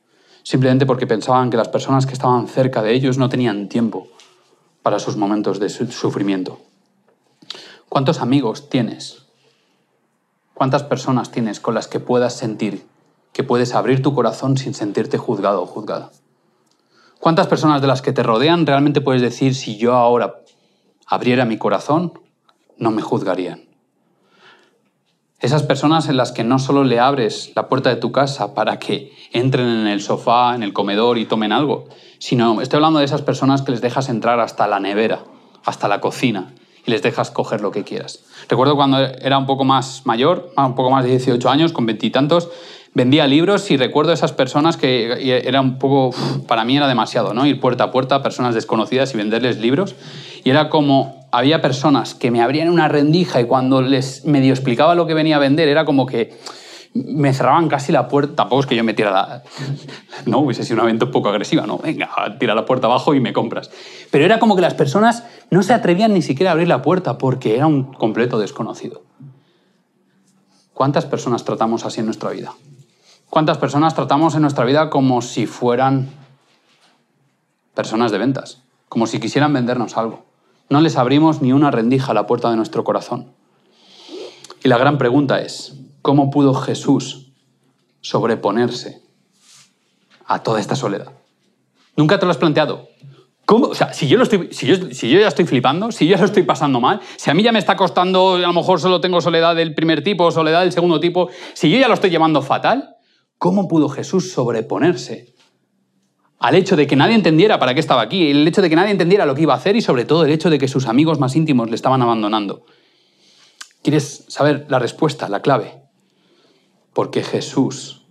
Simplemente 0.43 0.85
porque 0.85 1.07
pensaban 1.07 1.49
que 1.49 1.57
las 1.57 1.69
personas 1.69 2.05
que 2.05 2.13
estaban 2.13 2.49
cerca 2.49 2.83
de 2.83 2.93
ellos 2.93 3.17
no 3.17 3.31
tenían 3.31 3.69
tiempo 3.69 4.09
para 4.83 4.99
sus 4.99 5.17
momentos 5.17 5.59
de 5.61 5.71
sufrimiento. 5.71 6.59
¿Cuántos 7.91 8.21
amigos 8.21 8.69
tienes? 8.71 9.27
¿Cuántas 10.55 10.85
personas 10.85 11.33
tienes 11.33 11.59
con 11.59 11.75
las 11.75 11.89
que 11.89 11.99
puedas 11.99 12.37
sentir 12.37 12.87
que 13.33 13.43
puedes 13.43 13.75
abrir 13.75 14.01
tu 14.01 14.15
corazón 14.15 14.57
sin 14.57 14.75
sentirte 14.75 15.19
juzgado 15.19 15.63
o 15.63 15.67
juzgada? 15.67 16.13
¿Cuántas 17.19 17.49
personas 17.49 17.81
de 17.81 17.89
las 17.89 18.01
que 18.01 18.13
te 18.13 18.23
rodean 18.23 18.65
realmente 18.65 19.01
puedes 19.01 19.23
decir 19.23 19.57
si 19.57 19.77
yo 19.77 19.95
ahora 19.95 20.37
abriera 21.05 21.45
mi 21.45 21.59
corazón, 21.59 22.13
no 22.79 22.93
me 22.93 23.03
juzgarían? 23.03 23.65
Esas 25.41 25.65
personas 25.65 26.09
en 26.09 26.17
las 26.17 26.31
que 26.31 26.45
no 26.45 26.61
solo 26.61 26.85
le 26.85 27.01
abres 27.01 27.51
la 27.57 27.69
puerta 27.69 27.91
de 27.91 27.97
tu 27.97 28.13
casa 28.13 28.55
para 28.55 28.79
que 28.79 29.11
entren 29.33 29.67
en 29.67 29.89
el 29.89 30.01
sofá, 30.01 30.55
en 30.55 30.63
el 30.63 30.73
comedor 30.73 31.19
y 31.19 31.27
tomen 31.27 31.51
algo, 31.51 31.89
sino 32.21 32.61
estoy 32.61 32.77
hablando 32.77 33.01
de 33.01 33.07
esas 33.07 33.23
personas 33.23 33.63
que 33.63 33.73
les 33.73 33.81
dejas 33.81 34.09
entrar 34.09 34.39
hasta 34.39 34.69
la 34.69 34.79
nevera, 34.79 35.25
hasta 35.65 35.89
la 35.89 36.01
cocina, 36.01 36.55
y 36.87 36.91
les 36.91 37.03
dejas 37.03 37.31
coger 37.31 37.61
lo 37.61 37.71
que 37.71 37.85
quieras. 37.85 38.21
Recuerdo 38.49 38.77
cuando 38.77 38.99
era 38.99 39.39
un 39.39 39.47
poco 39.47 39.65
más 39.65 40.03
mayor, 40.05 40.53
un 40.57 40.75
poco 40.75 40.91
más 40.91 41.05
de 41.05 41.11
18 41.11 41.49
años, 41.49 41.73
con 41.73 41.87
veintitantos, 41.87 42.49
vendía 42.95 43.27
libros 43.27 43.71
y 43.71 43.77
recuerdo 43.77 44.13
esas 44.13 44.33
personas 44.33 44.77
que 44.77 45.43
era 45.47 45.61
un 45.61 45.79
poco, 45.79 46.15
para 46.47 46.65
mí 46.65 46.77
era 46.77 46.89
demasiado, 46.89 47.35
¿no? 47.35 47.47
Ir 47.47 47.61
puerta 47.61 47.85
a 47.85 47.91
puerta 47.91 48.17
a 48.17 48.23
personas 48.23 48.55
desconocidas 48.55 49.15
y 49.15 49.17
venderles 49.17 49.59
libros. 49.59 49.95
Y 50.43 50.51
era 50.51 50.69
como, 50.69 51.27
había 51.31 51.61
personas 51.61 52.15
que 52.15 52.31
me 52.31 52.43
abrían 52.43 52.69
una 52.69 52.89
rendija 52.89 53.41
y 53.41 53.45
cuando 53.45 53.83
les 53.83 54.25
medio 54.25 54.53
explicaba 54.53 54.95
lo 54.95 55.07
que 55.07 55.15
venía 55.15 55.37
a 55.37 55.39
vender, 55.39 55.69
era 55.69 55.85
como 55.85 56.07
que 56.07 56.37
me 56.93 57.33
cerraban 57.33 57.69
casi 57.69 57.93
la 57.93 58.09
puerta. 58.09 58.35
Tampoco 58.37 58.61
es 58.61 58.67
que 58.67 58.77
yo 58.77 58.85
me 58.85 58.95
tirara 58.95 59.29
la. 59.29 59.43
No, 60.27 60.39
hubiese 60.39 60.65
sido 60.65 60.81
un 60.81 60.89
evento 60.89 61.07
un 61.07 61.13
poco 61.13 61.29
agresivo, 61.29 61.67
no, 61.67 61.79
venga, 61.79 62.11
tira 62.39 62.55
la 62.55 62.67
puerta 62.67 62.87
abajo 62.87 63.15
y 63.15 63.21
me 63.21 63.33
compras. 63.33 63.71
Pero 64.11 64.25
era 64.25 64.39
como 64.39 64.57
que 64.57 64.63
las 64.63 64.75
personas 64.75 65.25
no 65.51 65.63
se 65.63 65.73
atrevían 65.73 66.13
ni 66.13 66.23
siquiera 66.23 66.51
a 66.51 66.53
abrir 66.53 66.69
la 66.69 66.83
puerta 66.83 67.19
porque 67.19 67.57
era 67.57 67.67
un 67.67 67.93
completo 67.93 68.39
desconocido. 68.39 69.03
¿Cuántas 70.75 71.07
personas 71.07 71.45
tratamos 71.45 71.85
así 71.85 72.01
en 72.01 72.07
nuestra 72.07 72.31
vida? 72.31 72.55
¿Cuántas 73.29 73.59
personas 73.59 73.95
tratamos 73.95 74.35
en 74.35 74.43
nuestra 74.43 74.65
vida 74.65 74.91
como 74.91 75.23
si 75.23 75.47
fueran 75.47 76.09
personas 77.75 78.11
de 78.11 78.19
ventas? 78.19 78.63
Como 78.89 79.07
si 79.07 79.21
quisieran 79.21 79.53
vendernos 79.53 79.97
algo. 79.97 80.25
no 80.69 80.81
les 80.81 80.97
abrimos 80.97 81.43
ni 81.43 81.53
una 81.53 81.71
rendija 81.71 82.13
a 82.13 82.15
la 82.15 82.27
puerta 82.27 82.51
de 82.51 82.57
nuestro 82.57 82.83
corazón. 82.85 83.33
Y 84.63 84.69
la 84.69 84.79
gran 84.79 84.99
pregunta 84.99 85.41
es, 85.41 85.80
¿cómo 86.03 86.31
pudo 86.31 86.55
Jesús 86.55 87.33
sobreponerse 88.01 89.03
a 90.27 90.43
toda 90.43 90.61
esta 90.61 90.77
soledad? 90.77 91.13
¿Nunca 91.97 92.19
te 92.19 92.27
lo 92.27 92.31
has 92.31 92.39
planteado? 92.39 92.89
¿Cómo? 93.45 93.67
O 93.67 93.75
sea, 93.75 93.93
si 93.93 94.07
yo, 94.07 94.17
lo 94.17 94.23
estoy, 94.23 94.49
si, 94.53 94.67
yo, 94.67 94.77
si 94.93 95.11
yo 95.11 95.19
ya 95.19 95.29
estoy 95.29 95.45
flipando, 95.45 95.91
si 95.91 96.07
yo 96.07 96.15
ya 96.15 96.21
lo 96.21 96.27
estoy 96.27 96.45
pasando 96.45 96.81
mal, 96.81 97.01
si 97.17 97.31
a 97.31 97.35
mí 97.35 97.43
ya 97.43 97.51
me 97.53 97.59
está 97.59 97.77
costando, 97.77 98.35
a 98.35 98.39
lo 98.39 98.53
mejor 98.53 98.81
solo 98.81 99.01
tengo 99.01 99.21
soledad 99.21 99.57
del 99.57 99.75
primer 99.75 100.05
tipo, 100.05 100.31
soledad 100.31 100.61
del 100.61 100.73
segundo 100.73 101.01
tipo, 101.01 101.31
si 101.53 101.69
yo 101.69 101.79
ya 101.79 101.89
lo 101.89 101.95
estoy 101.95 102.11
llevando 102.11 102.43
fatal, 102.43 102.97
¿cómo 103.39 103.67
pudo 103.67 103.89
Jesús 103.89 104.31
sobreponerse 104.33 105.35
al 106.39 106.55
hecho 106.55 106.77
de 106.77 106.87
que 106.87 106.97
nadie 106.97 107.15
entendiera 107.15 107.59
para 107.59 107.75
qué 107.75 107.81
estaba 107.81 108.03
aquí, 108.03 108.31
el 108.31 108.47
hecho 108.49 108.63
de 108.63 108.71
que 108.71 108.77
nadie 108.77 108.93
entendiera 108.93 109.27
lo 109.27 109.35
que 109.35 109.43
iba 109.43 109.53
a 109.53 109.57
hacer 109.57 109.77
y 109.77 109.83
sobre 109.83 110.05
todo 110.05 110.25
el 110.25 110.31
hecho 110.31 110.49
de 110.49 110.59
que 110.59 110.69
sus 110.69 110.87
amigos 110.87 111.19
más 111.19 111.37
íntimos 111.37 111.69
le 111.69 111.75
estaban 111.75 112.01
abandonando? 112.03 112.65
¿Quieres 113.83 114.27
saber 114.29 114.67
la 114.69 114.79
respuesta, 114.79 115.29
la 115.29 115.43
clave? 115.43 115.80
Porque 116.93 117.23
Jesús 117.23 118.05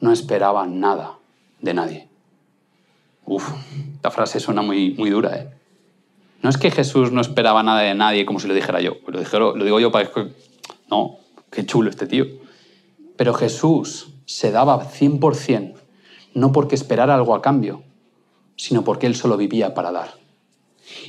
no 0.00 0.12
esperaba 0.12 0.66
nada 0.66 1.18
de 1.60 1.74
nadie. 1.74 2.08
Uf, 3.24 3.50
esta 3.94 4.10
frase 4.10 4.40
suena 4.40 4.62
muy, 4.62 4.94
muy 4.94 5.10
dura, 5.10 5.36
¿eh? 5.36 5.50
No 6.42 6.50
es 6.50 6.58
que 6.58 6.72
Jesús 6.72 7.12
no 7.12 7.20
esperaba 7.20 7.62
nada 7.62 7.80
de 7.82 7.94
nadie 7.94 8.26
como 8.26 8.40
si 8.40 8.48
lo 8.48 8.54
dijera 8.54 8.80
yo. 8.80 8.96
Lo, 9.06 9.56
lo 9.56 9.64
digo 9.64 9.78
yo 9.78 9.92
para 9.92 10.10
que... 10.10 10.32
No, 10.90 11.18
qué 11.52 11.64
chulo 11.64 11.88
este 11.88 12.08
tío. 12.08 12.26
Pero 13.16 13.32
Jesús 13.32 14.08
se 14.26 14.50
daba 14.50 14.84
100%, 14.84 15.74
no 16.34 16.50
porque 16.50 16.74
esperara 16.74 17.14
algo 17.14 17.36
a 17.36 17.42
cambio, 17.42 17.84
sino 18.56 18.82
porque 18.82 19.06
él 19.06 19.14
solo 19.14 19.36
vivía 19.36 19.72
para 19.74 19.92
dar. 19.92 20.14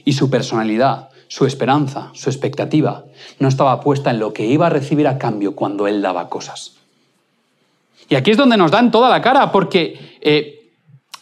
Y 0.05 0.13
su 0.13 0.29
personalidad, 0.29 1.09
su 1.27 1.47
esperanza, 1.47 2.11
su 2.13 2.29
expectativa, 2.29 3.05
no 3.39 3.47
estaba 3.47 3.79
puesta 3.79 4.11
en 4.11 4.19
lo 4.19 4.33
que 4.33 4.45
iba 4.45 4.67
a 4.67 4.69
recibir 4.69 5.07
a 5.07 5.17
cambio 5.17 5.55
cuando 5.55 5.87
él 5.87 6.03
daba 6.03 6.29
cosas. 6.29 6.77
Y 8.09 8.15
aquí 8.15 8.31
es 8.31 8.37
donde 8.37 8.57
nos 8.57 8.71
dan 8.71 8.91
toda 8.91 9.09
la 9.09 9.21
cara, 9.21 9.51
porque 9.51 10.17
eh, 10.21 10.63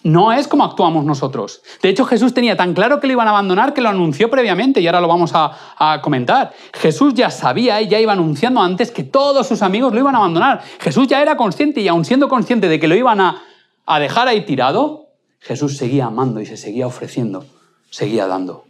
no 0.03 0.31
es 0.31 0.47
como 0.47 0.63
actuamos 0.63 1.05
nosotros. 1.05 1.61
De 1.81 1.89
hecho, 1.89 2.05
Jesús 2.05 2.33
tenía 2.33 2.57
tan 2.57 2.73
claro 2.73 2.99
que 2.99 3.07
lo 3.07 3.13
iban 3.13 3.27
a 3.27 3.31
abandonar 3.31 3.73
que 3.73 3.81
lo 3.81 3.89
anunció 3.89 4.29
previamente 4.29 4.81
y 4.81 4.87
ahora 4.87 5.01
lo 5.01 5.07
vamos 5.07 5.31
a, 5.33 6.01
comentar. 6.01 6.53
Jesús 6.73 7.13
ya 7.13 7.29
sabía 7.29 7.81
y 7.81 7.87
ya 7.87 7.99
iba 7.99 8.13
anunciando 8.13 8.61
antes 8.61 8.91
que 8.91 9.03
todos 9.03 9.47
sus 9.47 9.61
amigos 9.61 9.93
lo 9.93 9.99
iban 9.99 10.15
a 10.15 10.19
abandonar. 10.19 10.61
Jesús 10.79 11.07
ya 11.07 11.21
era 11.21 11.37
consciente 11.37 11.81
y 11.81 11.87
aun 11.87 12.05
siendo 12.05 12.29
consciente 12.29 12.67
de 12.67 12.79
que 12.79 12.87
lo 12.87 12.95
iban 12.95 13.21
a, 13.21 13.43
a 13.85 13.99
dejar 13.99 14.27
ahí 14.27 14.45
tirado, 14.45 15.07
Jesús 15.39 15.77
seguía 15.77 16.05
amando 16.05 16.39
y 16.39 16.45
se 16.45 16.57
seguía 16.57 16.87
ofreciendo, 16.87 17.45
seguía 17.89 18.27
dando. 18.27 18.65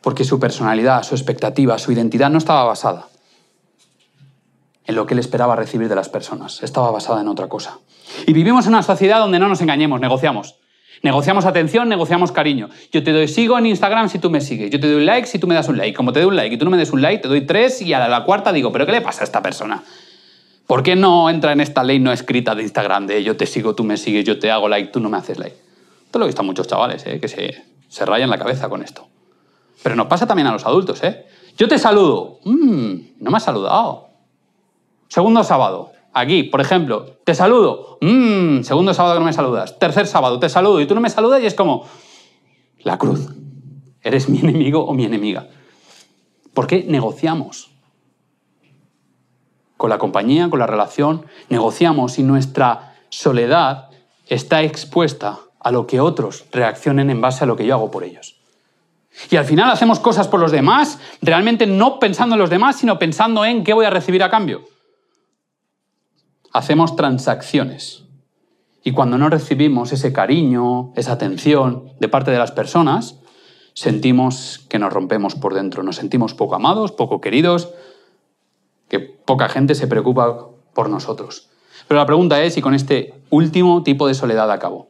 Porque 0.00 0.24
su 0.24 0.38
personalidad, 0.38 1.02
su 1.02 1.14
expectativa, 1.14 1.78
su 1.78 1.92
identidad 1.92 2.30
no 2.30 2.38
estaba 2.38 2.64
basada 2.64 3.06
en 4.88 4.94
lo 4.94 5.06
que 5.06 5.12
él 5.12 5.20
esperaba 5.20 5.54
recibir 5.54 5.88
de 5.88 5.94
las 5.94 6.08
personas, 6.08 6.62
estaba 6.62 6.90
basada 6.90 7.20
en 7.20 7.28
otra 7.28 7.46
cosa. 7.46 7.78
Y 8.26 8.32
vivimos 8.32 8.66
en 8.66 8.72
una 8.72 8.82
sociedad 8.82 9.20
donde 9.20 9.38
no 9.38 9.46
nos 9.46 9.60
engañemos, 9.60 10.00
negociamos. 10.00 10.56
Negociamos 11.02 11.44
atención, 11.44 11.90
negociamos 11.90 12.32
cariño. 12.32 12.70
Yo 12.90 13.04
te 13.04 13.12
doy 13.12 13.28
sigo 13.28 13.58
en 13.58 13.66
Instagram 13.66 14.08
si 14.08 14.18
tú 14.18 14.30
me 14.30 14.40
sigues. 14.40 14.70
Yo 14.70 14.80
te 14.80 14.88
doy 14.88 14.96
un 14.96 15.06
like 15.06 15.28
si 15.28 15.38
tú 15.38 15.46
me 15.46 15.54
das 15.54 15.68
un 15.68 15.76
like. 15.76 15.94
Como 15.94 16.12
te 16.12 16.20
doy 16.20 16.28
un 16.28 16.36
like 16.36 16.54
y 16.54 16.58
tú 16.58 16.64
no 16.64 16.70
me 16.70 16.78
des 16.78 16.90
un 16.90 17.02
like, 17.02 17.22
te 17.22 17.28
doy 17.28 17.42
tres 17.42 17.82
y 17.82 17.92
a 17.92 18.08
la 18.08 18.24
cuarta 18.24 18.50
digo, 18.50 18.72
¿pero 18.72 18.86
qué 18.86 18.92
le 18.92 19.02
pasa 19.02 19.20
a 19.20 19.24
esta 19.24 19.42
persona? 19.42 19.84
¿Por 20.66 20.82
qué 20.82 20.96
no 20.96 21.28
entra 21.28 21.52
en 21.52 21.60
esta 21.60 21.84
ley 21.84 21.98
no 21.98 22.10
escrita 22.10 22.54
de 22.54 22.62
Instagram 22.62 23.06
de 23.06 23.22
yo 23.22 23.36
te 23.36 23.44
sigo, 23.44 23.74
tú 23.74 23.84
me 23.84 23.98
sigues, 23.98 24.24
yo 24.24 24.38
te 24.38 24.50
hago 24.50 24.70
like, 24.70 24.90
tú 24.90 25.00
no 25.00 25.10
me 25.10 25.18
haces 25.18 25.38
like? 25.38 25.56
Esto 26.06 26.18
lo 26.18 26.24
he 26.24 26.28
visto 26.28 26.40
a 26.40 26.44
muchos 26.44 26.66
chavales, 26.66 27.06
¿eh? 27.06 27.20
que 27.20 27.28
se, 27.28 27.62
se 27.88 28.06
rayan 28.06 28.30
la 28.30 28.38
cabeza 28.38 28.70
con 28.70 28.82
esto. 28.82 29.06
Pero 29.82 29.96
nos 29.96 30.06
pasa 30.06 30.26
también 30.26 30.48
a 30.48 30.52
los 30.52 30.64
adultos. 30.64 31.04
¿eh? 31.04 31.26
Yo 31.58 31.68
te 31.68 31.78
saludo. 31.78 32.40
Mm, 32.44 32.94
no 33.20 33.30
me 33.30 33.36
has 33.36 33.44
saludado. 33.44 34.07
Segundo 35.08 35.42
sábado. 35.42 35.92
Aquí, 36.12 36.42
por 36.44 36.60
ejemplo, 36.60 37.06
te 37.24 37.34
saludo. 37.34 37.98
Mmm, 38.00 38.62
segundo 38.62 38.94
sábado 38.94 39.14
que 39.14 39.20
no 39.20 39.26
me 39.26 39.32
saludas. 39.32 39.78
Tercer 39.78 40.06
sábado, 40.06 40.38
te 40.38 40.48
saludo 40.48 40.80
y 40.80 40.86
tú 40.86 40.94
no 40.94 41.00
me 41.00 41.10
saludas 41.10 41.42
y 41.42 41.46
es 41.46 41.54
como 41.54 41.86
la 42.80 42.98
cruz. 42.98 43.28
Eres 44.02 44.28
mi 44.28 44.40
enemigo 44.40 44.84
o 44.84 44.94
mi 44.94 45.04
enemiga. 45.04 45.48
¿Por 46.54 46.66
qué 46.66 46.84
negociamos? 46.86 47.70
Con 49.76 49.90
la 49.90 49.98
compañía, 49.98 50.50
con 50.50 50.58
la 50.58 50.66
relación, 50.66 51.26
negociamos 51.48 52.18
y 52.18 52.22
nuestra 52.22 52.94
soledad 53.10 53.90
está 54.26 54.62
expuesta 54.62 55.38
a 55.60 55.70
lo 55.70 55.86
que 55.86 56.00
otros 56.00 56.46
reaccionen 56.52 57.10
en 57.10 57.20
base 57.20 57.44
a 57.44 57.46
lo 57.46 57.56
que 57.56 57.64
yo 57.64 57.74
hago 57.74 57.90
por 57.90 58.04
ellos. 58.04 58.36
Y 59.30 59.36
al 59.36 59.44
final 59.44 59.70
hacemos 59.70 60.00
cosas 60.00 60.28
por 60.28 60.40
los 60.40 60.52
demás, 60.52 60.98
realmente 61.22 61.66
no 61.66 61.98
pensando 61.98 62.34
en 62.34 62.40
los 62.40 62.50
demás, 62.50 62.76
sino 62.76 62.98
pensando 62.98 63.44
en 63.44 63.64
qué 63.64 63.72
voy 63.72 63.86
a 63.86 63.90
recibir 63.90 64.22
a 64.22 64.30
cambio 64.30 64.62
hacemos 66.52 66.96
transacciones. 66.96 68.04
Y 68.82 68.92
cuando 68.92 69.18
no 69.18 69.28
recibimos 69.28 69.92
ese 69.92 70.12
cariño, 70.12 70.92
esa 70.96 71.12
atención 71.12 71.92
de 72.00 72.08
parte 72.08 72.30
de 72.30 72.38
las 72.38 72.52
personas, 72.52 73.18
sentimos 73.74 74.64
que 74.68 74.78
nos 74.78 74.92
rompemos 74.92 75.34
por 75.34 75.54
dentro, 75.54 75.82
nos 75.82 75.96
sentimos 75.96 76.34
poco 76.34 76.54
amados, 76.54 76.92
poco 76.92 77.20
queridos, 77.20 77.72
que 78.88 79.00
poca 79.00 79.48
gente 79.48 79.74
se 79.74 79.86
preocupa 79.86 80.48
por 80.74 80.88
nosotros. 80.88 81.48
Pero 81.86 82.00
la 82.00 82.06
pregunta 82.06 82.42
es, 82.42 82.56
y 82.56 82.62
con 82.62 82.74
este 82.74 83.14
último 83.30 83.82
tipo 83.82 84.06
de 84.06 84.14
soledad 84.14 84.50
acabo, 84.50 84.88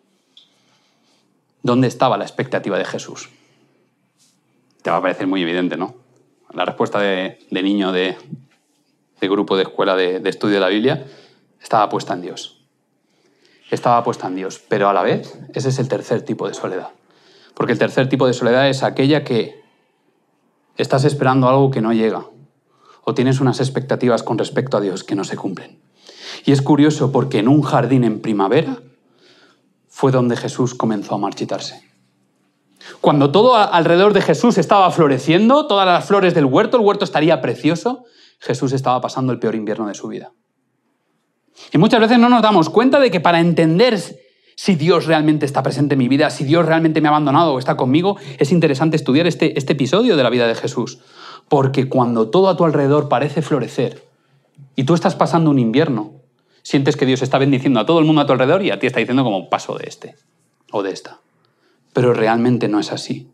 ¿dónde 1.63 1.89
estaba 1.89 2.17
la 2.17 2.25
expectativa 2.25 2.79
de 2.79 2.85
Jesús? 2.85 3.31
Te 4.83 4.91
va 4.91 4.99
a 4.99 5.03
parecer 5.03 5.27
muy 5.27 5.43
evidente, 5.43 5.77
¿no? 5.77 5.95
La 6.55 6.65
respuesta 6.65 7.01
de, 7.01 7.39
niño 7.51 7.93
de, 7.93 8.17
grupo 9.21 9.57
de 9.57 9.65
escuela 9.65 9.97
de, 9.97 10.21
de 10.21 10.31
estudio 10.31 10.55
de 10.55 10.61
la 10.61 10.69
Biblia 10.69 11.05
estaba 11.61 11.89
puesta 11.89 12.15
en 12.15 12.23
Dios. 12.23 12.67
Estaba 13.71 14.03
puesta 14.03 14.27
en 14.27 14.37
Dios, 14.37 14.61
pero 14.69 14.89
a 14.89 14.93
la 14.93 15.03
vez 15.03 15.39
ese 15.55 15.69
es 15.69 15.79
el 15.79 15.89
tercer 15.89 16.23
tipo 16.23 16.49
de 16.49 16.55
soledad. 16.55 16.91
Porque 17.55 17.73
el 17.73 17.79
tercer 17.79 18.09
tipo 18.09 18.27
de 18.27 18.33
soledad 18.33 18.69
es 18.69 18.83
aquella 18.83 19.25
que 19.25 19.63
estás 20.77 21.05
esperando 21.05 21.49
algo 21.49 21.71
que 21.71 21.83
no 21.83 21.93
llega 21.93 22.25
o 23.05 23.15
tienes 23.15 23.41
unas 23.41 23.61
expectativas 23.61 24.23
con 24.23 24.39
respecto 24.39 24.77
a 24.77 24.81
Dios 24.81 25.03
que 25.03 25.15
no 25.15 25.25
se 25.25 25.37
cumplen. 25.37 25.81
Y 26.45 26.53
es 26.53 26.63
curioso 26.63 27.11
porque 27.11 27.39
en 27.39 27.49
un 27.49 27.63
jardín 27.63 28.05
en 28.05 28.21
primavera 28.21 28.79
fue 29.89 30.13
donde 30.13 30.37
Jesús 30.37 30.75
comenzó 30.75 31.15
a 31.15 31.19
marchitarse. 31.19 31.83
Cuando 33.01 33.33
todo 33.33 33.57
alrededor 33.57 34.13
de 34.13 34.23
Jesús 34.23 34.59
estaba 34.59 34.91
floreciendo, 34.91 35.67
todas 35.67 35.87
las 35.87 36.05
flores 36.05 36.35
del 36.35 36.45
huerto, 36.45 36.77
el 36.77 36.85
huerto 36.85 37.05
estaría 37.05 37.41
precioso, 37.41 38.05
Jesús 38.39 38.73
estaba 38.73 39.01
pasando 39.01 39.33
el 39.33 39.39
peor 39.39 39.55
invierno 39.55 39.89
de 39.89 39.95
su 39.95 40.09
vida. 40.09 40.33
Y 41.73 41.79
muchas 41.79 42.01
veces 42.01 42.19
no 42.19 42.29
nos 42.29 42.43
damos 42.43 42.71
cuenta 42.71 43.01
de 43.01 43.11
que 43.11 43.21
para 43.21 43.41
entender 43.41 43.99
si 44.57 44.75
Dios 44.75 45.07
realmente 45.07 45.47
está 45.47 45.63
presente 45.63 45.95
en 45.95 45.99
mi 45.99 46.09
vida, 46.09 46.31
si 46.31 46.45
Dios 46.45 46.67
realmente 46.67 47.01
me 47.01 47.09
ha 47.09 47.11
abandonado 47.11 47.55
o 47.55 47.59
está 47.59 47.77
conmigo, 47.77 48.17
es 48.39 48.51
interesante 48.51 48.97
estudiar 48.97 49.27
este, 49.27 49.57
este 49.57 49.75
episodio 49.75 50.17
de 50.17 50.23
la 50.23 50.31
vida 50.31 50.49
de 50.49 50.57
Jesús. 50.57 50.99
Porque 51.49 51.89
cuando 51.89 52.29
todo 52.29 52.49
a 52.49 52.57
tu 52.57 52.65
alrededor 52.65 53.09
parece 53.09 53.41
florecer 53.41 54.05
y 54.75 54.85
tú 54.85 54.95
estás 54.95 55.15
pasando 55.15 55.51
un 55.51 55.61
invierno, 55.61 56.13
sientes 56.63 56.97
que 56.97 57.07
Dios 57.07 57.23
está 57.23 57.39
bendiciendo 57.39 57.79
a 57.79 57.87
todo 57.87 58.01
el 58.01 58.05
mundo 58.05 58.21
a 58.21 58.27
tu 58.27 58.33
alrededor 58.33 58.63
y 58.63 58.71
a 58.71 58.79
ti 58.79 58.89
está 58.89 58.99
diciendo 58.99 59.23
como 59.25 59.49
paso 59.49 59.79
de 59.79 59.85
este 59.87 60.17
o 60.73 60.83
de 60.83 60.91
esta. 60.91 61.21
Pero 61.93 62.13
realmente 62.13 62.69
no 62.69 62.81
es 62.81 62.93
así. 62.93 63.31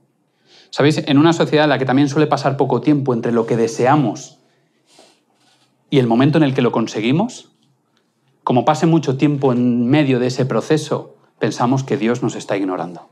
¿Sabéis? 0.68 1.02
En 1.06 1.18
una 1.18 1.32
sociedad 1.32 1.64
en 1.64 1.70
la 1.70 1.78
que 1.78 1.86
también 1.86 2.08
suele 2.08 2.26
pasar 2.26 2.56
poco 2.56 2.80
tiempo 2.80 3.14
entre 3.14 3.32
lo 3.32 3.46
que 3.46 3.56
deseamos 3.56 4.40
y 5.88 6.00
el 6.00 6.06
momento 6.06 6.36
en 6.36 6.44
el 6.44 6.52
que 6.52 6.62
lo 6.62 6.70
conseguimos, 6.70 7.53
como 8.44 8.66
pase 8.66 8.86
mucho 8.86 9.16
tiempo 9.16 9.52
en 9.52 9.88
medio 9.88 10.20
de 10.20 10.26
ese 10.26 10.44
proceso, 10.44 11.16
pensamos 11.38 11.82
que 11.82 11.96
Dios 11.96 12.22
nos 12.22 12.36
está 12.36 12.56
ignorando. 12.56 13.08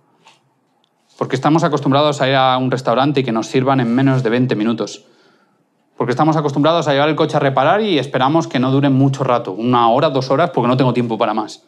Porque 1.17 1.37
estamos 1.37 1.65
acostumbrados 1.65 2.21
a 2.21 2.29
ir 2.29 2.35
a 2.35 2.57
un 2.59 2.71
restaurante 2.71 3.21
y 3.21 3.25
que 3.25 3.33
nos 3.33 3.47
sirvan 3.47 3.81
en 3.81 3.95
menos 3.95 4.23
de 4.23 4.31
20 4.31 4.55
minutos. 4.57 5.07
Porque 5.97 6.11
estamos 6.11 6.37
acostumbrados 6.37 6.87
a 6.87 6.93
llevar 6.93 7.09
el 7.09 7.17
coche 7.17 7.37
a 7.37 7.41
reparar 7.41 7.81
y 7.81 7.99
esperamos 7.99 8.47
que 8.47 8.59
no 8.59 8.71
dure 8.71 8.91
mucho 8.91 9.25
rato, 9.25 9.53
una 9.53 9.89
hora, 9.89 10.11
dos 10.11 10.31
horas, 10.31 10.51
porque 10.51 10.69
no 10.69 10.77
tengo 10.77 10.93
tiempo 10.93 11.17
para 11.17 11.35
más. 11.35 11.65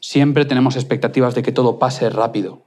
Siempre 0.00 0.44
tenemos 0.44 0.76
expectativas 0.76 1.34
de 1.34 1.42
que 1.42 1.52
todo 1.52 1.78
pase 1.78 2.10
rápido. 2.10 2.62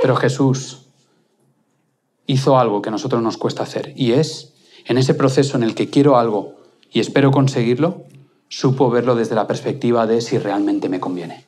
Pero 0.00 0.16
Jesús 0.16 0.86
hizo 2.26 2.58
algo 2.58 2.82
que 2.82 2.88
a 2.88 2.92
nosotros 2.92 3.22
nos 3.22 3.36
cuesta 3.36 3.62
hacer 3.62 3.92
y 3.96 4.12
es, 4.12 4.54
en 4.86 4.98
ese 4.98 5.14
proceso 5.14 5.56
en 5.56 5.62
el 5.62 5.74
que 5.74 5.90
quiero 5.90 6.16
algo 6.16 6.53
y 6.94 7.00
espero 7.00 7.30
conseguirlo, 7.30 8.04
supo 8.48 8.88
verlo 8.88 9.16
desde 9.16 9.34
la 9.34 9.46
perspectiva 9.46 10.06
de 10.06 10.22
si 10.22 10.38
realmente 10.38 10.88
me 10.88 11.00
conviene. 11.00 11.44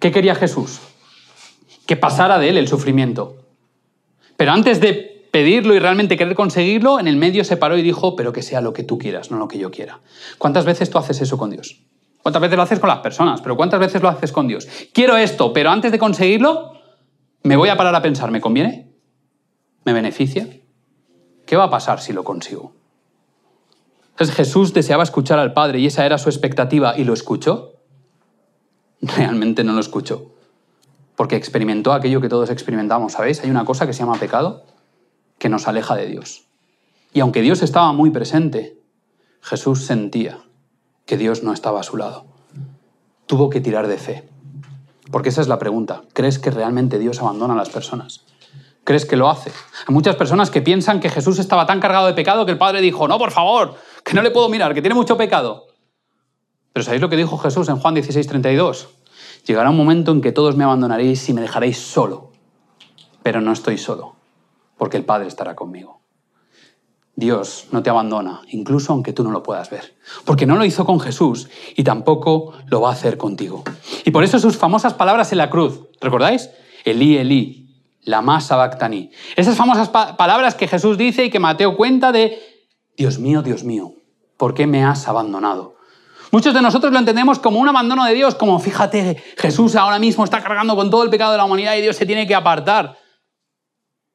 ¿Qué 0.00 0.10
quería 0.10 0.34
Jesús? 0.34 0.80
Que 1.86 1.96
pasara 1.96 2.38
de 2.38 2.50
él 2.50 2.58
el 2.58 2.68
sufrimiento. 2.68 3.36
Pero 4.36 4.50
antes 4.50 4.80
de 4.80 5.28
pedirlo 5.30 5.74
y 5.74 5.78
realmente 5.78 6.16
querer 6.16 6.34
conseguirlo, 6.34 6.98
en 6.98 7.06
el 7.06 7.16
medio 7.16 7.44
se 7.44 7.56
paró 7.56 7.78
y 7.78 7.82
dijo, 7.82 8.16
pero 8.16 8.32
que 8.32 8.42
sea 8.42 8.60
lo 8.60 8.72
que 8.72 8.82
tú 8.82 8.98
quieras, 8.98 9.30
no 9.30 9.38
lo 9.38 9.46
que 9.46 9.58
yo 9.58 9.70
quiera. 9.70 10.00
¿Cuántas 10.36 10.64
veces 10.64 10.90
tú 10.90 10.98
haces 10.98 11.20
eso 11.22 11.38
con 11.38 11.50
Dios? 11.50 11.80
¿Cuántas 12.20 12.42
veces 12.42 12.56
lo 12.56 12.62
haces 12.62 12.80
con 12.80 12.88
las 12.88 12.98
personas? 12.98 13.40
Pero 13.40 13.56
¿cuántas 13.56 13.78
veces 13.78 14.02
lo 14.02 14.08
haces 14.08 14.32
con 14.32 14.48
Dios? 14.48 14.68
Quiero 14.92 15.16
esto, 15.16 15.52
pero 15.52 15.70
antes 15.70 15.92
de 15.92 15.98
conseguirlo, 15.98 16.72
Me 17.44 17.56
voy 17.56 17.70
a 17.70 17.76
parar 17.76 17.92
a 17.96 18.02
pensar, 18.02 18.30
¿me 18.30 18.40
conviene? 18.40 18.92
¿Me 19.84 19.92
beneficia? 19.92 20.48
¿Qué 21.44 21.56
va 21.56 21.64
a 21.64 21.70
pasar 21.70 22.00
si 22.00 22.12
lo 22.12 22.22
consigo? 22.22 22.72
Entonces 24.12 24.34
Jesús 24.36 24.72
deseaba 24.72 25.02
escuchar 25.02 25.38
al 25.38 25.52
Padre 25.52 25.80
y 25.80 25.86
esa 25.86 26.06
era 26.06 26.18
su 26.18 26.28
expectativa 26.28 26.96
y 26.96 27.04
lo 27.04 27.12
escuchó. 27.12 27.74
Realmente 29.00 29.64
no 29.64 29.72
lo 29.72 29.80
escuchó, 29.80 30.30
porque 31.16 31.36
experimentó 31.36 31.92
aquello 31.92 32.20
que 32.20 32.28
todos 32.28 32.50
experimentamos, 32.50 33.12
¿sabéis? 33.12 33.42
Hay 33.42 33.50
una 33.50 33.64
cosa 33.64 33.86
que 33.86 33.92
se 33.92 34.00
llama 34.00 34.18
pecado 34.18 34.64
que 35.38 35.48
nos 35.48 35.66
aleja 35.66 35.96
de 35.96 36.06
Dios. 36.06 36.44
Y 37.12 37.20
aunque 37.20 37.42
Dios 37.42 37.62
estaba 37.62 37.92
muy 37.92 38.10
presente, 38.10 38.78
Jesús 39.40 39.84
sentía 39.84 40.38
que 41.04 41.16
Dios 41.16 41.42
no 41.42 41.52
estaba 41.52 41.80
a 41.80 41.82
su 41.82 41.96
lado. 41.96 42.26
Tuvo 43.26 43.50
que 43.50 43.60
tirar 43.60 43.88
de 43.88 43.98
fe. 43.98 44.28
Porque 45.10 45.30
esa 45.30 45.40
es 45.40 45.48
la 45.48 45.58
pregunta. 45.58 46.02
¿Crees 46.12 46.38
que 46.38 46.50
realmente 46.50 46.98
Dios 46.98 47.20
abandona 47.20 47.54
a 47.54 47.56
las 47.56 47.70
personas? 47.70 48.24
¿Crees 48.84 49.04
que 49.04 49.16
lo 49.16 49.28
hace? 49.28 49.50
Hay 49.86 49.92
muchas 49.92 50.16
personas 50.16 50.50
que 50.50 50.62
piensan 50.62 51.00
que 51.00 51.10
Jesús 51.10 51.38
estaba 51.38 51.66
tan 51.66 51.80
cargado 51.80 52.06
de 52.06 52.14
pecado 52.14 52.46
que 52.46 52.52
el 52.52 52.58
Padre 52.58 52.80
dijo, 52.80 53.06
no, 53.06 53.18
por 53.18 53.30
favor, 53.30 53.76
que 54.04 54.14
no 54.14 54.22
le 54.22 54.30
puedo 54.30 54.48
mirar, 54.48 54.74
que 54.74 54.82
tiene 54.82 54.94
mucho 54.94 55.16
pecado. 55.16 55.68
Pero 56.72 56.84
¿sabéis 56.84 57.02
lo 57.02 57.08
que 57.08 57.16
dijo 57.16 57.36
Jesús 57.38 57.68
en 57.68 57.76
Juan 57.76 57.94
16, 57.94 58.26
32? 58.26 58.88
Llegará 59.46 59.70
un 59.70 59.76
momento 59.76 60.12
en 60.12 60.20
que 60.20 60.32
todos 60.32 60.56
me 60.56 60.64
abandonaréis 60.64 61.28
y 61.28 61.34
me 61.34 61.40
dejaréis 61.40 61.78
solo. 61.78 62.32
Pero 63.22 63.40
no 63.40 63.52
estoy 63.52 63.78
solo, 63.78 64.16
porque 64.78 64.96
el 64.96 65.04
Padre 65.04 65.28
estará 65.28 65.54
conmigo. 65.54 66.00
Dios 67.14 67.66
no 67.72 67.82
te 67.82 67.90
abandona, 67.90 68.40
incluso 68.48 68.92
aunque 68.92 69.12
tú 69.12 69.22
no 69.22 69.30
lo 69.30 69.42
puedas 69.42 69.68
ver. 69.68 69.94
Porque 70.24 70.46
no 70.46 70.56
lo 70.56 70.64
hizo 70.64 70.86
con 70.86 70.98
Jesús 70.98 71.48
y 71.76 71.84
tampoco 71.84 72.54
lo 72.66 72.80
va 72.80 72.88
a 72.88 72.92
hacer 72.92 73.18
contigo. 73.18 73.64
Y 74.04 74.10
por 74.10 74.24
eso 74.24 74.38
sus 74.38 74.56
famosas 74.56 74.94
palabras 74.94 75.30
en 75.32 75.38
la 75.38 75.50
cruz, 75.50 75.82
¿recordáis? 76.00 76.50
Elí, 76.84 77.18
Elí, 77.18 77.62
lama 78.04 78.40
sabactani. 78.40 79.10
Esas 79.36 79.56
famosas 79.56 79.88
pa 79.90 80.16
palabras 80.16 80.54
que 80.54 80.66
Jesús 80.66 80.96
dice 80.96 81.26
y 81.26 81.30
que 81.30 81.38
Mateo 81.38 81.76
cuenta 81.76 82.12
de, 82.12 82.40
Dios 82.96 83.18
mío, 83.18 83.42
Dios 83.42 83.64
mío, 83.64 83.94
¿por 84.36 84.54
qué 84.54 84.66
me 84.66 84.84
has 84.84 85.08
abandonado? 85.08 85.76
Muchos 86.30 86.54
de 86.54 86.62
nosotros 86.62 86.92
lo 86.92 86.98
entendemos 86.98 87.38
como 87.38 87.60
un 87.60 87.68
abandono 87.68 88.04
de 88.06 88.14
Dios, 88.14 88.34
como 88.34 88.58
fíjate, 88.58 89.22
Jesús 89.36 89.76
ahora 89.76 89.98
mismo 89.98 90.24
está 90.24 90.42
cargando 90.42 90.74
con 90.74 90.90
todo 90.90 91.02
el 91.02 91.10
pecado 91.10 91.32
de 91.32 91.38
la 91.38 91.44
humanidad 91.44 91.76
y 91.76 91.82
Dios 91.82 91.96
se 91.96 92.06
tiene 92.06 92.26
que 92.26 92.34
apartar. 92.34 92.96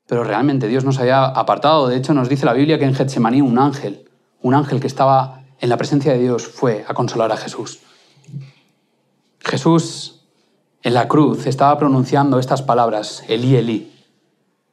Pero 0.08 0.24
realmente 0.24 0.68
Dios 0.68 0.84
nos 0.84 0.98
había 1.00 1.26
apartado. 1.26 1.88
De 1.88 1.98
hecho, 1.98 2.14
nos 2.14 2.30
dice 2.30 2.46
la 2.46 2.54
Biblia 2.54 2.80
que 2.80 2.86
en 2.86 2.96
Getsemaní 2.96 3.42
un 3.42 3.60
ángel, 3.60 4.10
un 4.42 4.56
ángel 4.56 4.80
que 4.80 4.88
estaba 4.88 5.44
en 5.60 5.70
la 5.70 5.78
presencia 5.78 6.14
de 6.14 6.20
Dios, 6.20 6.48
fue 6.48 6.86
a 6.88 6.94
consolar 6.94 7.32
a 7.32 7.38
Jesús. 7.38 7.80
Jesús 9.40 10.24
en 10.82 10.94
la 10.94 11.08
cruz 11.08 11.46
estaba 11.46 11.78
pronunciando 11.78 12.40
estas 12.40 12.62
palabras, 12.62 13.24
Elí, 13.28 13.56
Elí, 13.56 13.94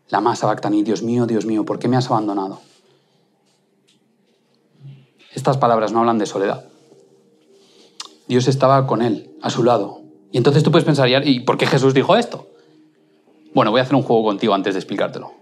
la 0.09 0.21
más 0.21 0.39
sabactaní, 0.39 0.83
Dios 0.83 1.03
mío, 1.03 1.27
Dios 1.27 1.45
mío, 1.45 1.65
¿por 1.65 1.79
qué 1.79 1.89
me 1.89 1.97
has 1.97 2.11
abandonado? 2.11 2.61
Estas 5.35 5.59
palabras 5.59 5.93
no 5.93 6.01
hablan 6.01 6.19
de 6.19 6.27
soledad. 6.27 6.69
Dios 8.27 8.49
estaba 8.49 8.87
con 8.87 9.03
él, 9.03 9.31
a 9.43 9.51
su 9.51 9.65
lado. 9.65 10.01
Y 10.33 10.39
entonces 10.39 10.63
tú 10.63 10.71
puedes 10.71 10.85
pensar, 10.85 11.09
¿y 11.25 11.41
por 11.41 11.59
qué 11.59 11.67
Jesús 11.67 11.95
dijo 11.95 12.17
esto? 12.17 12.49
Bueno, 13.53 13.71
voy 13.71 13.81
a 13.81 13.83
hacer 13.83 13.95
un 13.95 14.03
juego 14.03 14.25
contigo 14.25 14.55
antes 14.55 14.75
de 14.75 14.81
explicártelo. 14.81 15.33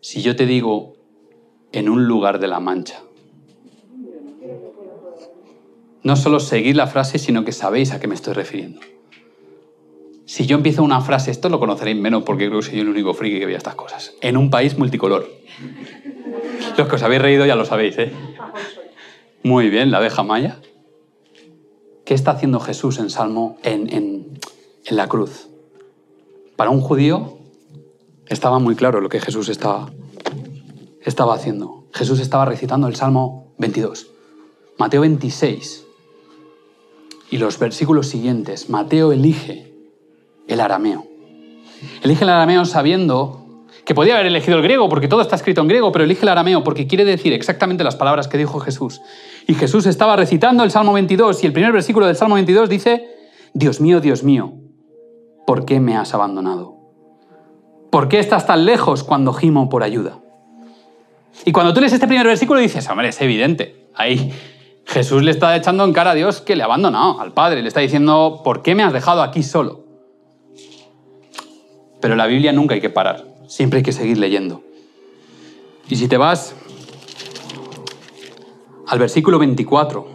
Si 0.00 0.22
yo 0.22 0.34
te 0.36 0.46
digo 0.46 0.94
en 1.72 1.88
un 1.88 2.06
lugar 2.06 2.38
de 2.38 2.48
la 2.48 2.60
mancha, 2.60 3.02
no 6.02 6.16
solo 6.16 6.40
seguir 6.40 6.76
la 6.76 6.86
frase, 6.86 7.18
sino 7.18 7.44
que 7.44 7.52
sabéis 7.52 7.92
a 7.92 8.00
qué 8.00 8.06
me 8.06 8.14
estoy 8.14 8.34
refiriendo. 8.34 8.80
Si 10.24 10.46
yo 10.46 10.56
empiezo 10.56 10.82
una 10.82 11.00
frase, 11.00 11.30
esto 11.30 11.48
lo 11.48 11.60
conoceréis 11.60 11.96
menos 11.96 12.24
porque 12.24 12.46
creo 12.46 12.60
que 12.60 12.66
soy 12.66 12.80
el 12.80 12.88
único 12.88 13.14
friki 13.14 13.38
que 13.38 13.46
veía 13.46 13.58
estas 13.58 13.76
cosas. 13.76 14.14
En 14.20 14.36
un 14.36 14.50
país 14.50 14.76
multicolor. 14.76 15.28
Los 16.76 16.88
que 16.88 16.94
os 16.96 17.02
habéis 17.02 17.22
reído 17.22 17.46
ya 17.46 17.54
lo 17.54 17.64
sabéis, 17.64 17.96
¿eh? 17.98 18.12
Muy 19.46 19.70
bien, 19.70 19.92
la 19.92 19.98
abeja 19.98 20.24
maya. 20.24 20.60
¿Qué 22.04 22.14
está 22.14 22.32
haciendo 22.32 22.58
Jesús 22.58 22.98
en 22.98 23.10
Salmo, 23.10 23.58
en, 23.62 23.88
en, 23.94 24.40
en 24.84 24.96
la 24.96 25.06
cruz? 25.06 25.46
Para 26.56 26.70
un 26.70 26.80
judío 26.80 27.38
estaba 28.26 28.58
muy 28.58 28.74
claro 28.74 29.00
lo 29.00 29.08
que 29.08 29.20
Jesús 29.20 29.48
estaba, 29.48 29.92
estaba 31.00 31.36
haciendo. 31.36 31.84
Jesús 31.94 32.18
estaba 32.18 32.44
recitando 32.44 32.88
el 32.88 32.96
Salmo 32.96 33.54
22, 33.58 34.08
Mateo 34.78 35.02
26 35.02 35.86
y 37.30 37.38
los 37.38 37.56
versículos 37.60 38.08
siguientes. 38.08 38.68
Mateo 38.68 39.12
elige 39.12 39.72
el 40.48 40.60
arameo. 40.60 41.06
Elige 42.02 42.24
el 42.24 42.30
arameo 42.30 42.64
sabiendo 42.64 43.45
que 43.86 43.94
podía 43.94 44.14
haber 44.14 44.26
elegido 44.26 44.56
el 44.56 44.64
griego 44.64 44.88
porque 44.88 45.06
todo 45.06 45.22
está 45.22 45.36
escrito 45.36 45.60
en 45.60 45.68
griego, 45.68 45.92
pero 45.92 46.04
elige 46.04 46.22
el 46.22 46.28
arameo 46.28 46.64
porque 46.64 46.88
quiere 46.88 47.04
decir 47.04 47.32
exactamente 47.32 47.84
las 47.84 47.94
palabras 47.94 48.26
que 48.26 48.36
dijo 48.36 48.58
Jesús. 48.58 49.00
Y 49.46 49.54
Jesús 49.54 49.86
estaba 49.86 50.16
recitando 50.16 50.64
el 50.64 50.72
Salmo 50.72 50.92
22 50.92 51.44
y 51.44 51.46
el 51.46 51.52
primer 51.52 51.72
versículo 51.72 52.06
del 52.06 52.16
Salmo 52.16 52.34
22 52.34 52.68
dice, 52.68 53.06
Dios 53.54 53.80
mío, 53.80 54.00
Dios 54.00 54.24
mío, 54.24 54.54
¿por 55.46 55.64
qué 55.64 55.78
me 55.78 55.96
has 55.96 56.14
abandonado? 56.14 56.74
¿Por 57.92 58.08
qué 58.08 58.18
estás 58.18 58.44
tan 58.44 58.66
lejos 58.66 59.04
cuando 59.04 59.32
gimo 59.32 59.68
por 59.68 59.84
ayuda? 59.84 60.18
Y 61.44 61.52
cuando 61.52 61.72
tú 61.72 61.80
lees 61.80 61.92
este 61.92 62.08
primer 62.08 62.26
versículo 62.26 62.58
dices, 62.58 62.90
hombre, 62.90 63.08
es 63.08 63.20
evidente. 63.20 63.86
Ahí 63.94 64.32
Jesús 64.84 65.22
le 65.22 65.30
está 65.30 65.54
echando 65.54 65.84
en 65.84 65.92
cara 65.92 66.10
a 66.10 66.14
Dios 66.14 66.40
que 66.40 66.56
le 66.56 66.62
ha 66.62 66.66
abandonado, 66.66 67.20
al 67.20 67.32
Padre. 67.32 67.62
Le 67.62 67.68
está 67.68 67.80
diciendo, 67.80 68.40
¿por 68.42 68.62
qué 68.62 68.74
me 68.74 68.82
has 68.82 68.92
dejado 68.92 69.22
aquí 69.22 69.44
solo? 69.44 69.84
Pero 72.00 72.16
la 72.16 72.26
Biblia 72.26 72.52
nunca 72.52 72.74
hay 72.74 72.80
que 72.80 72.90
parar. 72.90 73.35
Siempre 73.46 73.78
hay 73.78 73.82
que 73.82 73.92
seguir 73.92 74.18
leyendo. 74.18 74.62
Y 75.88 75.96
si 75.96 76.08
te 76.08 76.16
vas 76.16 76.54
al 78.86 78.98
versículo 78.98 79.38
24, 79.38 80.06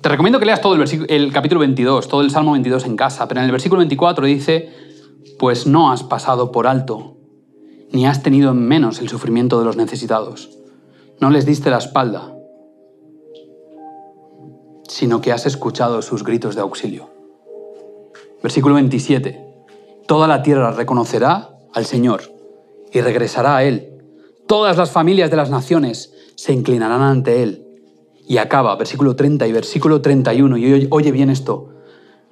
te 0.00 0.08
recomiendo 0.08 0.38
que 0.38 0.46
leas 0.46 0.60
todo 0.60 0.74
el, 0.74 1.06
el, 1.08 1.32
capítulo 1.32 1.60
22, 1.60 2.06
todo 2.06 2.20
el 2.20 2.30
Salmo 2.30 2.52
22 2.52 2.84
en 2.86 2.96
casa, 2.96 3.26
pero 3.26 3.40
en 3.40 3.46
el 3.46 3.52
versículo 3.52 3.80
24 3.80 4.26
dice, 4.26 4.72
pues 5.38 5.66
no 5.66 5.90
has 5.90 6.04
pasado 6.04 6.52
por 6.52 6.66
alto, 6.66 7.16
ni 7.90 8.06
has 8.06 8.22
tenido 8.22 8.52
en 8.52 8.66
menos 8.66 9.00
el 9.00 9.08
sufrimiento 9.08 9.58
de 9.58 9.64
los 9.64 9.76
necesitados. 9.76 10.50
No 11.20 11.30
les 11.30 11.46
diste 11.46 11.70
la 11.70 11.78
espalda, 11.78 12.36
sino 14.88 15.20
que 15.20 15.32
has 15.32 15.46
escuchado 15.46 16.02
sus 16.02 16.22
gritos 16.22 16.54
de 16.54 16.60
auxilio. 16.60 17.10
Versículo 18.42 18.76
27. 18.76 19.45
Toda 20.06 20.28
la 20.28 20.42
tierra 20.42 20.70
reconocerá 20.70 21.50
al 21.74 21.84
Señor 21.84 22.22
y 22.92 23.00
regresará 23.00 23.56
a 23.56 23.64
Él. 23.64 23.92
Todas 24.46 24.76
las 24.76 24.90
familias 24.90 25.30
de 25.30 25.36
las 25.36 25.50
naciones 25.50 26.14
se 26.36 26.52
inclinarán 26.52 27.02
ante 27.02 27.42
Él 27.42 27.66
y 28.28 28.38
acaba, 28.38 28.76
versículo 28.76 29.16
30 29.16 29.46
y 29.46 29.52
versículo 29.52 30.00
31, 30.00 30.58
y 30.58 30.88
oye 30.90 31.12
bien 31.12 31.30
esto, 31.30 31.70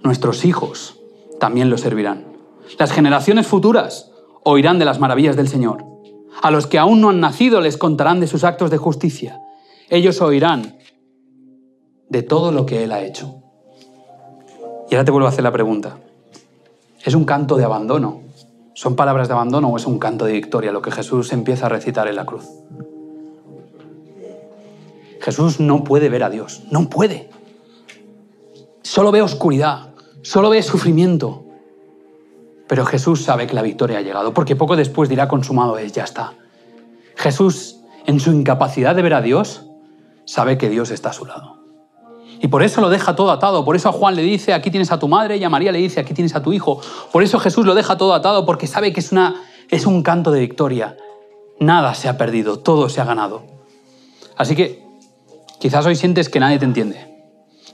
nuestros 0.02 0.44
hijos 0.44 1.00
también 1.38 1.70
lo 1.70 1.78
servirán. 1.78 2.26
Las 2.78 2.92
generaciones 2.92 3.46
futuras 3.46 4.10
oirán 4.44 4.78
de 4.78 4.84
las 4.84 4.98
maravillas 4.98 5.36
del 5.36 5.48
Señor. 5.48 5.84
A 6.42 6.50
los 6.50 6.66
que 6.66 6.78
aún 6.78 7.00
no 7.00 7.10
han 7.10 7.20
nacido 7.20 7.60
les 7.60 7.76
contarán 7.76 8.20
de 8.20 8.26
sus 8.26 8.44
actos 8.44 8.70
de 8.70 8.76
justicia. 8.76 9.40
Ellos 9.88 10.20
oirán 10.20 10.78
de 12.08 12.22
todo 12.22 12.52
lo 12.52 12.66
que 12.66 12.84
Él 12.84 12.92
ha 12.92 13.02
hecho. 13.02 13.42
Y 14.90 14.94
ahora 14.94 15.04
te 15.04 15.10
vuelvo 15.10 15.26
a 15.26 15.30
hacer 15.30 15.44
la 15.44 15.52
pregunta. 15.52 15.98
¿Es 17.04 17.14
un 17.14 17.24
canto 17.24 17.56
de 17.56 17.64
abandono? 17.64 18.22
¿Son 18.72 18.96
palabras 18.96 19.28
de 19.28 19.34
abandono 19.34 19.68
o 19.68 19.76
es 19.76 19.86
un 19.86 19.98
canto 19.98 20.24
de 20.24 20.32
victoria 20.32 20.72
lo 20.72 20.80
que 20.80 20.90
Jesús 20.90 21.32
empieza 21.32 21.66
a 21.66 21.68
recitar 21.68 22.08
en 22.08 22.16
la 22.16 22.24
cruz? 22.24 22.46
Jesús 25.20 25.60
no 25.60 25.84
puede 25.84 26.08
ver 26.08 26.24
a 26.24 26.30
Dios, 26.30 26.62
no 26.70 26.88
puede. 26.88 27.28
Solo 28.82 29.12
ve 29.12 29.20
oscuridad, 29.20 29.94
solo 30.22 30.48
ve 30.48 30.62
sufrimiento. 30.62 31.44
Pero 32.66 32.86
Jesús 32.86 33.22
sabe 33.22 33.46
que 33.46 33.54
la 33.54 33.62
victoria 33.62 33.98
ha 33.98 34.02
llegado, 34.02 34.32
porque 34.32 34.56
poco 34.56 34.74
después 34.74 35.10
dirá 35.10 35.28
consumado 35.28 35.76
es, 35.76 35.92
ya 35.92 36.04
está. 36.04 36.32
Jesús, 37.16 37.80
en 38.06 38.18
su 38.18 38.32
incapacidad 38.32 38.96
de 38.96 39.02
ver 39.02 39.14
a 39.14 39.20
Dios, 39.20 39.66
sabe 40.24 40.56
que 40.56 40.70
Dios 40.70 40.90
está 40.90 41.10
a 41.10 41.12
su 41.12 41.26
lado. 41.26 41.63
Y 42.40 42.48
por 42.48 42.62
eso 42.62 42.80
lo 42.80 42.90
deja 42.90 43.16
todo 43.16 43.30
atado. 43.30 43.64
Por 43.64 43.76
eso 43.76 43.88
a 43.88 43.92
Juan 43.92 44.16
le 44.16 44.22
dice, 44.22 44.52
aquí 44.52 44.70
tienes 44.70 44.92
a 44.92 44.98
tu 44.98 45.08
madre, 45.08 45.36
y 45.36 45.44
a 45.44 45.48
María 45.48 45.72
le 45.72 45.78
dice, 45.78 46.00
aquí 46.00 46.14
tienes 46.14 46.34
a 46.34 46.42
tu 46.42 46.52
hijo. 46.52 46.80
Por 47.12 47.22
eso 47.22 47.38
Jesús 47.38 47.66
lo 47.66 47.74
deja 47.74 47.96
todo 47.96 48.14
atado, 48.14 48.44
porque 48.44 48.66
sabe 48.66 48.92
que 48.92 49.00
es, 49.00 49.12
una, 49.12 49.42
es 49.70 49.86
un 49.86 50.02
canto 50.02 50.30
de 50.30 50.40
victoria. 50.40 50.96
Nada 51.60 51.94
se 51.94 52.08
ha 52.08 52.18
perdido, 52.18 52.58
todo 52.58 52.88
se 52.88 53.00
ha 53.00 53.04
ganado. 53.04 53.42
Así 54.36 54.56
que 54.56 54.84
Quizás 55.64 55.86
hoy 55.86 55.96
sientes 55.96 56.28
que 56.28 56.40
nadie 56.40 56.58
te 56.58 56.66
entiende, 56.66 57.24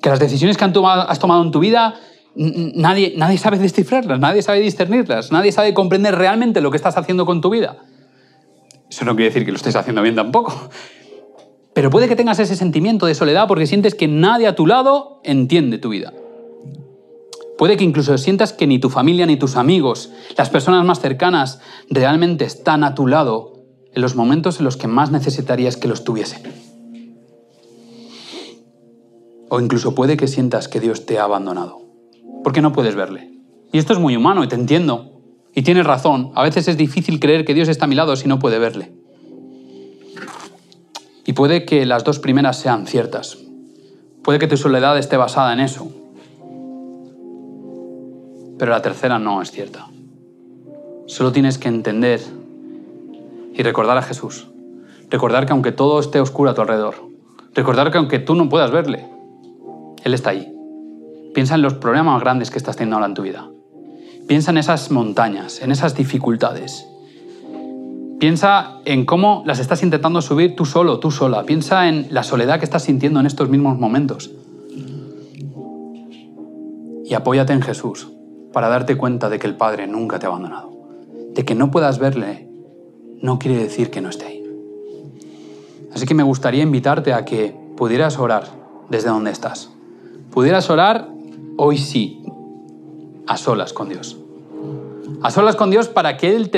que 0.00 0.10
las 0.10 0.20
decisiones 0.20 0.56
que 0.56 0.64
has 0.64 1.18
tomado 1.18 1.42
en 1.42 1.50
tu 1.50 1.58
vida 1.58 1.96
nadie, 2.36 3.14
nadie 3.16 3.36
sabe 3.36 3.58
descifrarlas, 3.58 4.20
nadie 4.20 4.42
sabe 4.42 4.60
discernirlas, 4.60 5.32
nadie 5.32 5.50
sabe 5.50 5.74
comprender 5.74 6.14
realmente 6.14 6.60
lo 6.60 6.70
que 6.70 6.76
estás 6.76 6.96
haciendo 6.96 7.26
con 7.26 7.40
tu 7.40 7.50
vida. 7.50 7.78
Eso 8.88 9.04
no 9.04 9.16
quiere 9.16 9.30
decir 9.30 9.44
que 9.44 9.50
lo 9.50 9.56
estés 9.56 9.74
haciendo 9.74 10.02
bien 10.02 10.14
tampoco. 10.14 10.70
Pero 11.80 11.88
puede 11.88 12.08
que 12.08 12.16
tengas 12.16 12.38
ese 12.38 12.56
sentimiento 12.56 13.06
de 13.06 13.14
soledad 13.14 13.48
porque 13.48 13.66
sientes 13.66 13.94
que 13.94 14.06
nadie 14.06 14.46
a 14.46 14.54
tu 14.54 14.66
lado 14.66 15.18
entiende 15.24 15.78
tu 15.78 15.88
vida. 15.88 16.12
Puede 17.56 17.78
que 17.78 17.84
incluso 17.84 18.18
sientas 18.18 18.52
que 18.52 18.66
ni 18.66 18.78
tu 18.78 18.90
familia 18.90 19.24
ni 19.24 19.38
tus 19.38 19.56
amigos, 19.56 20.12
las 20.36 20.50
personas 20.50 20.84
más 20.84 21.00
cercanas, 21.00 21.62
realmente 21.88 22.44
están 22.44 22.84
a 22.84 22.94
tu 22.94 23.06
lado 23.06 23.64
en 23.94 24.02
los 24.02 24.14
momentos 24.14 24.58
en 24.58 24.66
los 24.66 24.76
que 24.76 24.88
más 24.88 25.10
necesitarías 25.10 25.78
que 25.78 25.88
los 25.88 26.04
tuviesen. 26.04 26.42
O 29.48 29.58
incluso 29.58 29.94
puede 29.94 30.18
que 30.18 30.28
sientas 30.28 30.68
que 30.68 30.80
Dios 30.80 31.06
te 31.06 31.18
ha 31.18 31.24
abandonado, 31.24 31.80
porque 32.44 32.60
no 32.60 32.74
puedes 32.74 32.94
verle. 32.94 33.30
Y 33.72 33.78
esto 33.78 33.94
es 33.94 33.98
muy 33.98 34.16
humano 34.16 34.44
y 34.44 34.48
te 34.48 34.54
entiendo. 34.54 35.22
Y 35.54 35.62
tienes 35.62 35.86
razón, 35.86 36.30
a 36.34 36.42
veces 36.42 36.68
es 36.68 36.76
difícil 36.76 37.20
creer 37.20 37.46
que 37.46 37.54
Dios 37.54 37.68
está 37.70 37.86
a 37.86 37.88
mi 37.88 37.94
lado 37.94 38.16
si 38.16 38.28
no 38.28 38.38
puede 38.38 38.58
verle. 38.58 38.99
Y 41.30 41.32
puede 41.32 41.64
que 41.64 41.86
las 41.86 42.02
dos 42.02 42.18
primeras 42.18 42.58
sean 42.58 42.88
ciertas. 42.88 43.38
Puede 44.24 44.40
que 44.40 44.48
tu 44.48 44.56
soledad 44.56 44.98
esté 44.98 45.16
basada 45.16 45.52
en 45.52 45.60
eso. 45.60 45.86
Pero 48.58 48.72
la 48.72 48.82
tercera 48.82 49.20
no 49.20 49.40
es 49.40 49.52
cierta. 49.52 49.86
Solo 51.06 51.30
tienes 51.30 51.56
que 51.56 51.68
entender 51.68 52.20
y 53.54 53.62
recordar 53.62 53.96
a 53.96 54.02
Jesús. 54.02 54.48
Recordar 55.08 55.46
que 55.46 55.52
aunque 55.52 55.70
todo 55.70 56.00
esté 56.00 56.18
oscuro 56.18 56.50
a 56.50 56.54
tu 56.54 56.62
alrededor, 56.62 56.96
recordar 57.54 57.92
que 57.92 57.98
aunque 57.98 58.18
tú 58.18 58.34
no 58.34 58.48
puedas 58.48 58.72
verle, 58.72 59.06
Él 60.02 60.14
está 60.14 60.30
ahí. 60.30 60.52
Piensa 61.32 61.54
en 61.54 61.62
los 61.62 61.74
problemas 61.74 62.14
más 62.14 62.22
grandes 62.22 62.50
que 62.50 62.58
estás 62.58 62.74
teniendo 62.74 62.96
ahora 62.96 63.06
en 63.06 63.14
tu 63.14 63.22
vida. 63.22 63.48
Piensa 64.26 64.50
en 64.50 64.58
esas 64.58 64.90
montañas, 64.90 65.62
en 65.62 65.70
esas 65.70 65.94
dificultades. 65.94 66.88
Piensa 68.20 68.80
en 68.84 69.06
cómo 69.06 69.42
las 69.46 69.60
estás 69.60 69.82
intentando 69.82 70.20
subir 70.20 70.54
tú 70.54 70.66
solo, 70.66 71.00
tú 71.00 71.10
sola. 71.10 71.44
Piensa 71.44 71.88
en 71.88 72.08
la 72.10 72.22
soledad 72.22 72.58
que 72.58 72.66
estás 72.66 72.82
sintiendo 72.82 73.18
en 73.18 73.24
estos 73.24 73.48
mismos 73.48 73.78
momentos. 73.78 74.30
Y 77.06 77.14
apóyate 77.14 77.54
en 77.54 77.62
Jesús 77.62 78.08
para 78.52 78.68
darte 78.68 78.98
cuenta 78.98 79.30
de 79.30 79.38
que 79.38 79.46
el 79.46 79.56
Padre 79.56 79.86
nunca 79.86 80.18
te 80.18 80.26
ha 80.26 80.28
abandonado. 80.28 80.70
De 81.32 81.46
que 81.46 81.54
no 81.54 81.70
puedas 81.70 81.98
verle 81.98 82.46
no 83.22 83.38
quiere 83.38 83.56
decir 83.56 83.90
que 83.90 84.02
no 84.02 84.10
esté 84.10 84.26
ahí. 84.26 84.44
Así 85.94 86.04
que 86.04 86.12
me 86.12 86.22
gustaría 86.22 86.62
invitarte 86.62 87.14
a 87.14 87.24
que 87.24 87.56
pudieras 87.74 88.18
orar 88.18 88.44
desde 88.90 89.08
donde 89.08 89.30
estás. 89.30 89.70
Pudieras 90.30 90.68
orar 90.68 91.08
hoy 91.56 91.78
sí, 91.78 92.22
a 93.26 93.38
solas 93.38 93.72
con 93.72 93.88
Dios. 93.88 94.18
A 95.22 95.30
solas 95.30 95.56
con 95.56 95.70
Dios 95.70 95.88
para 95.88 96.18
que 96.18 96.36
Él 96.36 96.50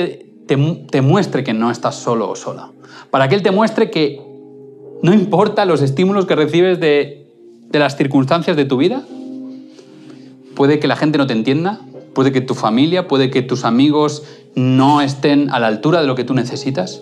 te, 0.47 1.01
muestre 1.01 1.43
que 1.43 1.53
no 1.53 1.71
estás 1.71 1.95
solo 1.95 2.29
o 2.29 2.35
sola. 2.35 2.71
Para 3.11 3.27
que 3.27 3.35
Él 3.35 3.43
te 3.43 3.51
muestre 3.51 3.89
que 3.89 4.21
no 5.01 5.13
importa 5.13 5.65
los 5.65 5.81
estímulos 5.81 6.25
que 6.25 6.35
recibes 6.35 6.79
de, 6.79 7.27
de 7.69 7.79
las 7.79 7.97
circunstancias 7.97 8.55
de 8.55 8.65
tu 8.65 8.77
vida. 8.77 9.03
Puede 10.55 10.79
que 10.79 10.87
la 10.87 10.95
gente 10.95 11.17
no 11.17 11.27
te 11.27 11.33
entienda, 11.33 11.81
puede 12.13 12.31
que 12.31 12.41
tu 12.41 12.53
familia, 12.53 13.07
puede 13.07 13.29
que 13.29 13.41
tus 13.41 13.65
amigos 13.65 14.23
no 14.55 15.01
estén 15.01 15.49
a 15.49 15.59
la 15.59 15.67
altura 15.67 16.01
de 16.01 16.07
lo 16.07 16.15
que 16.15 16.23
tú 16.23 16.33
necesitas, 16.33 17.01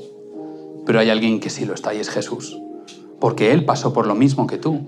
pero 0.85 0.99
hay 0.99 1.09
alguien 1.09 1.39
que 1.39 1.49
sí 1.49 1.65
lo 1.65 1.73
está 1.73 1.93
y 1.93 1.99
es 1.99 2.09
Jesús, 2.09 2.57
porque 3.19 3.51
Él 3.51 3.65
pasó 3.65 3.91
por 3.93 4.07
lo 4.07 4.15
mismo 4.15 4.47
que 4.47 4.57
tú 4.57 4.87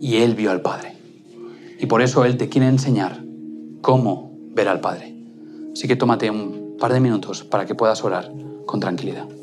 y 0.00 0.16
Él 0.16 0.34
vio 0.34 0.52
al 0.52 0.62
Padre. 0.62 0.94
Y 1.80 1.86
por 1.86 2.00
eso 2.00 2.24
Él 2.24 2.36
te 2.36 2.48
quiere 2.48 2.68
enseñar 2.68 3.24
cómo 3.80 4.32
ver 4.54 4.68
al 4.68 4.80
Padre. 4.80 5.14
Así 5.72 5.88
que 5.88 5.96
tómate 5.96 6.30
un 6.30 6.59
par 6.80 6.92
de 6.92 6.98
minutos 6.98 7.44
para 7.44 7.66
que 7.66 7.76
puedas 7.76 8.02
orar 8.02 8.32
con 8.66 8.80
tranquilidad. 8.80 9.39